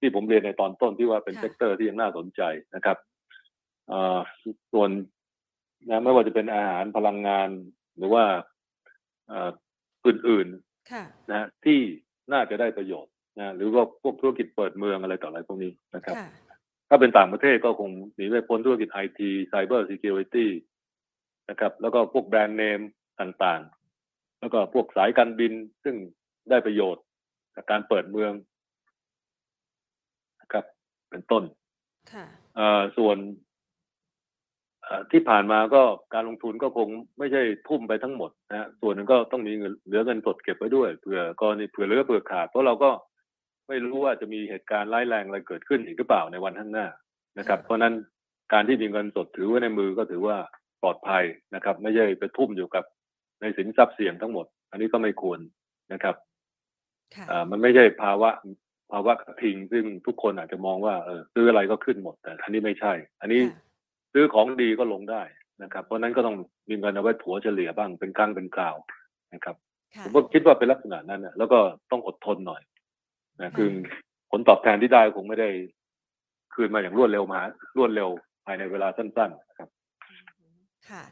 [0.00, 2.42] ที่ผมเรียนในตอนต้นที่ว่าเป็นค่ะ sector ที่ยังน่าสนใจ
[2.74, 3.17] นะครับเอ่อ
[4.72, 4.90] ส่วน
[5.88, 7.48] นะไม่ว่าจะเป็นอาหารพลังงาน
[7.96, 8.24] หรือว่า
[9.28, 9.50] เอ่อ
[10.06, 10.48] อื่น
[10.92, 11.78] ค่ะๆนะฮะที่
[12.32, 16.28] น่าจะได้ประโยชน์นะหรือว่าพวกธุรกิจเปิดเมืองอะไรต่ออะไรพวกนี้นะครับค่ะ
[16.88, 20.50] ถ้าเป็นต่างประเทศก็คงหนีไม่พ้นธุรกิจไอที cyber security
[21.50, 22.80] นะครับ แล้วก็พวกแบรนด์เนม
[23.20, 25.52] ต่างๆ แล้วก็พวกสายการบิน
[25.84, 25.96] ซึ่ง
[26.50, 27.04] ได้ประโยชน์
[27.54, 28.32] จากการเปิดเมือง
[30.40, 30.64] นะครับ
[31.10, 31.44] เป็นต้น
[32.12, 32.26] ค่ะ
[32.56, 33.46] เอ่อส่วนเอ่อ
[35.12, 35.82] ที่ผ่านมาก็
[36.14, 42.90] การลงทุนก็คงไม่ใช่ทุ่มไปทั้งหมดนะฮะส่วนหนึ่งก็ต้องมีเงินเหลือเงินสดเก็บไว้ด้วยเผื่อกรณีเผื่อเหลือเผื่อขาดเพราะเราก็
[43.68, 46.86] ไม่รู้ว่าจะมีเหตุการณ์ร้ายแรงอะไรเกิดขึ้นอีกหรือเปล่าในวันข้างหน้า
[47.38, 47.94] นะครับค่ะเพราะฉะนั้น
[48.52, 50.36] การที่มีเงินสดถือไว้ในมือก็ถือว่า
[50.82, 51.24] ปลอดภัย
[51.54, 52.84] นะครับ ไม่ใช่ไปทุ่มอยู่กับ
[53.40, 55.40] ในสินทรัพย์เสี่ยงทั้งหมด อันนี้ก็ไม่ควร
[55.92, 56.14] นะครับ
[57.14, 58.30] ค่ะอ่ามันไม่ใช่ภาวะ
[58.92, 63.67] ภาวะกระทิงซึ่งทุกคนอาจจะมองว่าเออซื้ออะไรก็ขึ้นหมด แต่อันนี้ไม่ใช่ อันนี้ค่ะ
[64.12, 65.22] ซื้อของดีก็ลงได้
[65.62, 66.36] นะครับ เพราะฉะนั้นก็ต้อง
[66.68, 68.76] มีเงินเอาไว้ถัวเฉลี่ยบ้างเป็นครั้งเป็นคราว
[69.34, 69.56] นะครับ
[69.96, 71.58] ค่ะผมก็คิดว่าเป็นลักษณะนั้นนะแล้วก็
[71.90, 72.62] ต้องอดทนหน่อย
[73.40, 73.68] นะคือ
[74.30, 75.48] ผลตอบแทนที่ได้คงไม่ได้
[76.54, 77.40] คืนมาอย่างรวดเร็วมา
[77.76, 78.08] รวดเร็ว
[78.46, 79.68] ภายในเวลาสั้นๆครับ
[80.88, 81.02] ค่ะ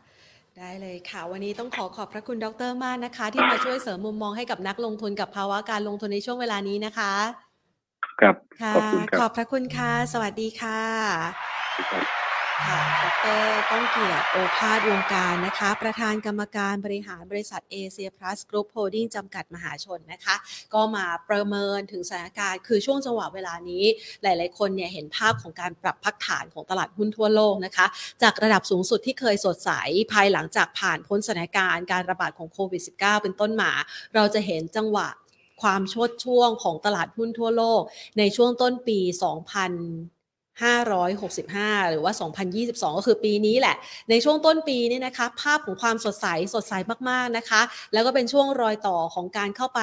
[0.58, 7.12] ได้เลยค่ะ วันนี้ต้องขอขอบพระคุณดรมากนะคะ ที่มาช่วยเสริมมุมมองให้กับนักลงทุนกับภาวะการลงทุนในช่วงเวลานี้นะคะ
[8.20, 12.25] ครับค่ะขอบคุณครับขอบพระคุณค่ะ สวัสดีค่ะ
[12.64, 13.06] ค่ะด
[13.38, 20.36] รก้องเกียรติโอภาสวงการนะคะ ประธานกรรมการบริหารบริษัทเอเชียพลัสกรุ๊ปโฮลดิ้งจำกัดมหาชนนะคะ
[20.74, 23.84] ก็มาประเมินถึงสถานการณ์ คือช่วงจังหวะเวลานี้
[24.22, 27.86] หลาย ๆ คนเนี่ยเห็นภาพของการปรับพักฐานของตลาดหุ้นทั่วโลกนะคะ
[28.22, 29.70] จากระดับสูงสุดที่เคยสดใส
[30.12, 33.72] ภายหลังจากผ่านพ้นสถานการณ์การระบาดของโควิด -19 เป็นต้นมา
[34.14, 35.08] เราจะเห็นจังหวะ
[35.62, 37.82] ความชดช่วงของตลาดหุ้นทั่วโลก
[38.18, 38.98] ในช่วงต้นปี
[40.62, 42.12] 565 หรือว่า
[42.56, 43.76] 2022 ก็คือปีนี้แหละ
[44.10, 46.74] ในช่วงต้นปีนี่นะคะ ภาพของความสดใส สดใส
[47.08, 49.80] มากๆนะคะ แล้วก็เป็นช่วงรอยต่อของการเข้าไป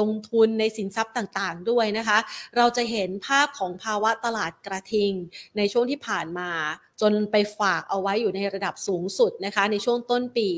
[0.00, 2.18] ลงทุนในสินทรัพย์ต่างๆ ด้วยนะคะ
[2.56, 5.12] เราจะเห็นภาพของภาวะตลาดกระทิง
[5.56, 6.50] ในช่วงที่ผ่านมา
[7.00, 10.48] จนไปฝากเอาไว้อยู่ในระดับสูงสุดนะคะ ในช่วงต้นปี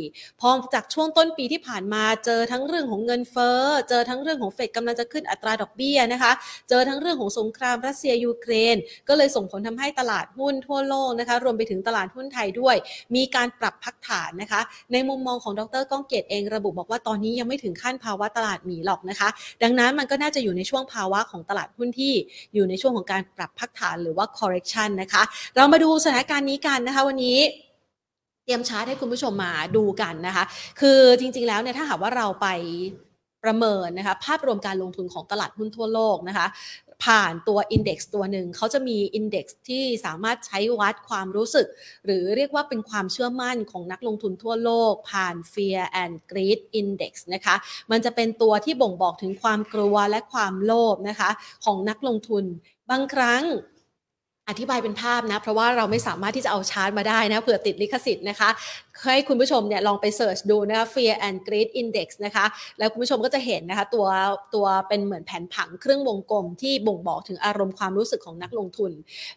[0.41, 6.33] พอจากช่วงต้นปีที่ผ่านมาเจอทั้งเรื่องของเงินเฟ้อ เจอทั้งเรื่องของเฟดกำลังจะขึ้นอัตราดอกเบี้ยนะคะ
[6.69, 8.77] เจอทั้งเรื่องของสงครามรัสเซียยูเครน
[9.09, 12.77] ก็เลยส่งผลทำให้ตลาดหุ้นทั่วโลกนะคะ รวมไปถึงตลาดหุ้นไทยด้วย
[13.15, 14.61] มีการปรับพักฐานนะคะ
[14.93, 19.29] ในมุมมองของดรก้องเกียรติเองระบุบอกว่าตอนนี้ยังไม่ถึงขั้นภาวะตลาดหมีหรอกนะคะ
[19.63, 22.15] ดังนั้นมันก็น่าจะอยู่ในช่วงภาวะของตลาดหุ้นที่
[22.55, 25.23] อยู่ในช่วงของการปรับพักฐานหรือว่า correction นะคะ
[25.57, 27.39] เรามาดูสถานการณ์การนี้กันนะคะวันนี้
[28.45, 30.45] เตรียมชาร์ตให้คุณผู้ชมมาดูกันนะคะ
[30.81, 32.47] คือจริงๆแล้วเนี่ยถ้าหากว่าเราไป
[33.45, 36.47] ประเมินนะคะภาพรวมการลงทุนของตลาดหุ้นทั่วโลกนะคะ
[37.05, 41.67] ผ่านตัว Index ตัวหนึ่งเขาจะมี Index ที่สามารถใช้วัดความรู้สึก
[42.05, 47.55] หรือเรียกว่าเป็นความเชื่อมั่นของนักลงทุนทั่วโลก ผ่าน Fear and Greed Index นะคะ
[47.91, 51.31] มันจะเป็นตัวที่บ่งบอกถึงความกลัวและความโลภนะคะ
[51.65, 52.45] ของนักลงทุน
[52.91, 53.43] บางครั้ง
[54.49, 58.49] อธิบายเป็นภาพนะ เพราะว่าเราไม่สามารถที่จะเอาชาร์ตมาได้นะเผื่อติดลิขสิทธิ์นะคะ
[59.05, 62.47] ให้คุณผู้ชมเนี่ยลองไปเสิร์ชดูนะคะ Fear and Greed Index นะคะ
[62.79, 64.07] แล้วคุณผู้ชมก็จะเห็นนะคะตัว
[64.55, 68.93] ตัวเป็นเหมือนแผนผังเครื่องวงกลมที่บ่งบอกถึงอารมณ์ความรู้สึกของนักลงทุน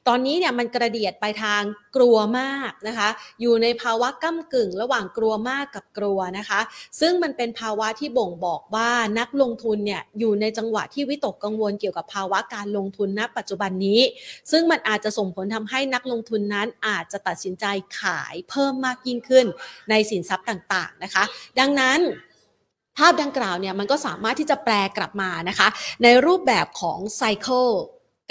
[0.07, 1.61] ตอนนี้เนี่ยมันกระเดียดไปทาง
[1.95, 3.09] กลัวมากนะคะ
[3.41, 6.59] อยู่ในภาวะก้ากึ่งระหว่างกลัวมากกับกลัวนะคะ
[6.99, 8.89] ซึ่งมันเป็นภาวะที่บ่งบอกว่า
[9.19, 14.01] นักลงทุนเนี่ยอยู่ในจังหวะที่วิตกกังวลเกี่ยวกับภาวะการลงทุนณ ปัจจุบันนี้
[14.51, 17.65] ซึ่งมันอาจจะส่งผลทำให้นักลงทุนนั้นอาจจะตัดสินใจ
[17.99, 19.44] ขายเพิ่มมากยิ่งขึ้น
[19.89, 21.23] ในสินทรัพย์ต่างๆนะคะ
[21.59, 21.99] ดังนั้น
[22.97, 25.67] ภาพดังกล่าวเนี่ยมันก็สามารถที่จะแปลกลับมานะคะ
[26.03, 27.67] ในรูปแบบของไซเคิล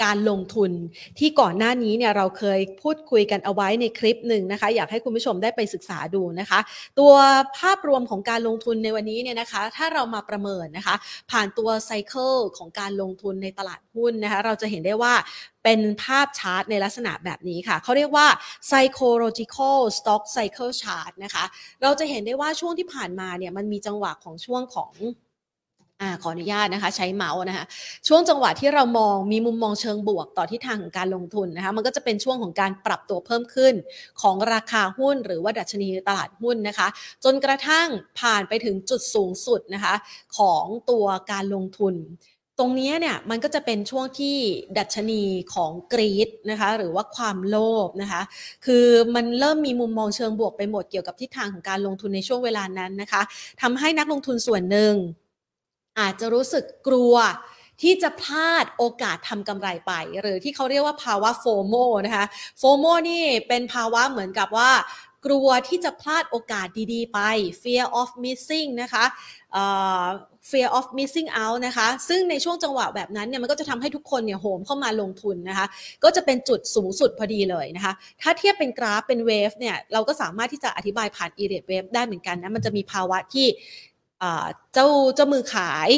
[0.03, 0.71] การลงทุน
[1.19, 6.59] ที่ก่อนหน้านี้เนี่ยเราเคยพูดคุยกันเอาไว้ในคลิปหนึ่งนะคะ อยากให้คุณผู้ชมได้ไปศึกษาดูนะคะ
[6.99, 7.13] ตัว
[7.57, 10.95] ภาพรวมของการลงทุนในวันนี้เนี่ยนะคะ ถ้าเรามาประเมินนะคะ
[11.31, 15.13] ผ่านตัวไซเคิลของการลงทุนในตลาดหุ้นนะคะ เราจะเห็นได้ว่า
[15.63, 18.27] เป็นภาพชาร์ตในลักษณะแบบนี้ค่ะ เขาเรียกว่า
[18.67, 21.43] psychological stock cycle chart นะคะ
[21.81, 24.91] เราจะเห็นได้ว่าช่วงที่ผ่านมาเนี่ยมันมีจังหวะของช่วงของ
[26.01, 27.65] อ่าขออนุญาตนะคะ ใช้เมาส์นะคะ
[28.07, 33.73] ช่วงจังหวะที่เรามองมีมุมมองเชิงบวกต่อทิศทางของการลงทุนนะคะมันก็จะเป็นช่วงของการปรับตัวเพิ่มขึ้น
[34.21, 36.87] ของราคาหุ้นหรือว่าดัชนีตลาดหุ้นนะคะ
[37.23, 37.87] จนกระทั่ง
[38.19, 39.95] ผ่านไปถึงจุดสูงสุดนะคะ
[40.37, 41.95] ของตัวการลงทุน
[42.59, 44.37] ตรงนี้เนี่ยมันก็จะเป็นช่วงที่
[44.77, 45.23] ดัชนี
[45.53, 48.21] ของกรีดนะคะหรือว่าความโลภนะคะ
[48.65, 48.85] คือ
[49.15, 53.21] มันเริ่มมีมุมมองเชิงบวกไปหมดเกี่ยวกับทิศทางของการลงทุนในช่วงเวลานั้นนะคะ
[53.61, 54.93] ทำให้นักลงทุนส่วนหนึ่ง
[55.99, 57.15] อาจจะรู้สึกกลัว
[57.81, 61.75] ที่จะพลาดโอกาสทำกำไรไป หรือที่เขาเรียกว่าภาวะโฟโม
[62.05, 62.25] นะคะ
[62.59, 64.71] โฟโมนี่เป็นภาวะเหมือนกับว่า
[65.25, 67.19] กลัวที่จะพลาดโอกาสดีๆ ไป
[67.61, 69.05] fear of missing นะคะ
[69.53, 69.63] เอ่
[70.03, 70.05] อ
[70.49, 75.65] fear of missing out นะคะ ซึ่งในช่วงจังหวะแบบนั้นเนี่ยมันก็จะทำให้ทุกคนเนี่ยโหมเข้ามาลงทุนนะคะ
[76.03, 83.47] ก็จะเป็นจุดสูงสุดพอดีเลยนะคะ ถ้าเทียบเป็นกราฟเป็นเวฟเนี่ย เราก็สามารถที่จะอธิบายผ่าน e r a t e wave ได้เหมือนกันนะ มันจะมีภาวะที่
[84.73, 85.89] เจ้าเจ้ามือขาย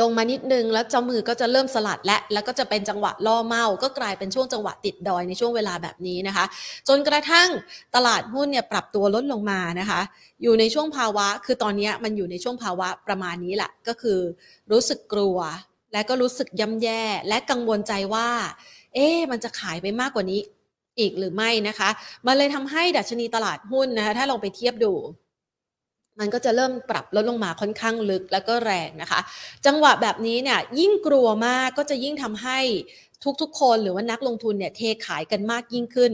[0.00, 6.44] ลงมานิดนึงแล้วเจ้ามือก็จะเริ่มสลัดและแล้วก็จะเป็นจังหวะล่อเมา ก็กลายเป็นช่วงจังหวะติดดอยในช่วงเวลาแบบนี้นะคะ
[6.88, 7.48] จนกระทั่ง
[7.94, 10.00] ตลาดหุ้นเนี่ยปรับตัวลดลงมานะคะ
[10.42, 14.18] อยู่ในช่วงภาวะ คือตอนนี้มันอยู่ในช่วงภาวะประมาณนี้แหละ ก็คือ
[14.72, 15.38] รู้สึกกลัว
[15.92, 18.28] และก็รู้สึกย่ำแย่และกังวลใจว่า
[18.94, 20.40] เอ๊มันจะขายไปมากกว่านี้
[20.98, 21.88] อีกหรือไม่นะคะ
[22.26, 24.92] มันเลยทำให้ดัชนีตลาดหุ้นนะคะถ้าลองไปเทียบดู
[26.22, 29.20] มันก็จะเริ่มปรับลดลงมาค่อนข้างลึกแล้วก็แรงนะคะ
[29.66, 32.58] จังหวะแบบนี้เนี่ยยิ่งกลัวมากก็จะยิ่งทำให้
[33.40, 36.12] ทุกๆ คนหรือว่านักลงทุนเนี่ยเทขายกันมากยิ่งขึ้น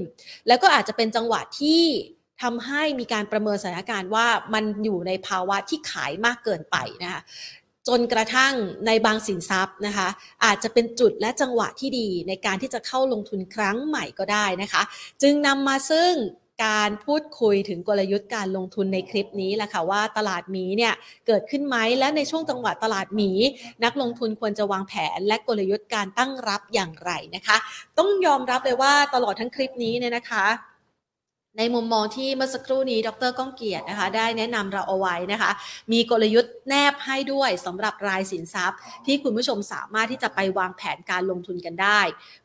[0.49, 1.83] แล้วก็อาจจะเป็นจังหวะที่
[2.43, 7.21] ทำให้มีการประเมินสถานการณ์ว่ามันอยู่ในภาวะที่ขายมากเกินไปนะคะ
[7.89, 8.55] จนกระทั่ง
[8.87, 10.09] ในบางสินทรัพย์นะคะ
[10.45, 14.83] อาจจะเป็นจุดและจังหวะที่ดีในการที่จะเข้าลงทุนครั้งใหม่ก็ได้นะคะ
[15.23, 16.13] จึงนำมาซึ่ง
[16.65, 20.93] การพูดคุยถึงกลยุทธ์การลงทุนในคลิปนี้แหละค่ะว่าตลาดหมีเนี่ย
[21.27, 23.31] เกิดขึ้นไหมและในช่วงจังหวะตลาดหมี
[23.85, 27.57] นักลงทุนควรจะวางแผน และกลยุทธ์การตั้งรับอย่างไรนะคะ
[27.99, 30.47] ต้องยอมรับเลยว่าตลอดทั้งคลิปนี้เนี่ยนะคะ
[31.59, 35.51] ในมุมมองที่เมื่อสักครู่นี้ดรก้องเกียรตินะคะ ได้แนะนำเราเอาไว้นะคะ
[35.93, 42.01] มีกลยุทธ์แนบให้ด้วยสำหรับรายสินทรัพย์ ที่คุณผู้ชมสามารถที่จะไปวางแผนการลงทุนกันได้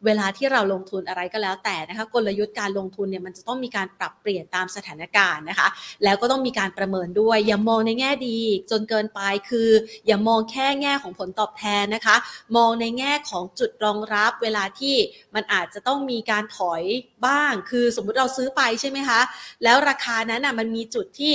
[0.05, 5.67] เวลาที่เราลงทุนอะไรก็แล้วแต่นะคะ กลยุทธ์การลงทุนเนี่ยมันจะต้องมีการปรับเปลี่ยนตามสถานการณ์นะคะ
[6.03, 8.39] แล้วก็ต้องมีการประเมินด้วย อย่ามองในแง่ดี
[8.71, 9.69] จนเกินไปคือ
[10.07, 12.15] อย่ามองแค่แง่ของผลตอบแทนนะคะ
[12.57, 14.95] มองในแง่ของจุดรองรับ เวลาที่
[15.35, 16.83] มันอาจจะต้องมีการถอย
[17.27, 19.21] บ้าง คือสมมุติเราซื้อไปใช่ไหมคะ
[19.63, 21.33] แล้วราคานั้นน่ะมันมีจุดที่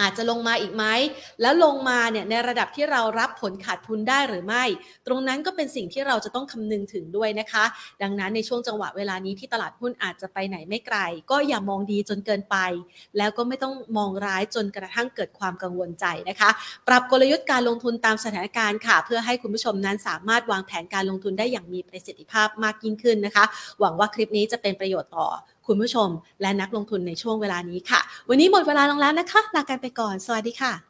[0.00, 0.84] อาจจะลงมาอีกไหม
[1.40, 4.64] แล้วลงมาเนี่ยในระดับที่เรารับผลขาดทุนได้หรือไม่
[5.06, 7.64] ตรงนั้นก็เป็นสิ่งที่เราจะต้องคำนึงถึงด้วยนะคะ
[8.02, 10.98] ดังนั้นในช่วงจังหวะเวลานี้ที่ตลาดหุ้นอาจจะไปไหนไม่ไกล
[11.30, 12.56] ก็อย่ามองดีจนเกินไป
[13.18, 16.50] แล้วก็ไม่ต้องมองร้ายจนกระทั่งเกิดความกังวลใจนะคะ
[16.88, 23.44] ปรับกลยุทธ์การลงทุนตามสถานการณ์ค่ะ เพื่อให้คุณผู้ชมนั้นสามารถวางแผนการลงทุนได้อย่างมีประสิทธิภาพมากยิ่งขึ้นนะคะ
[23.80, 25.28] หวังว่าคลิปนี้จะเป็นประโยชน์ต่อ
[25.72, 26.08] คุณผู้ชม
[26.42, 30.89] และนักลงทุนในช่วงเวลานี้ค่ะ วันนี้หมดเวลาลงแล้วนะคะลากันไปก่อน สวัสดีค่ะ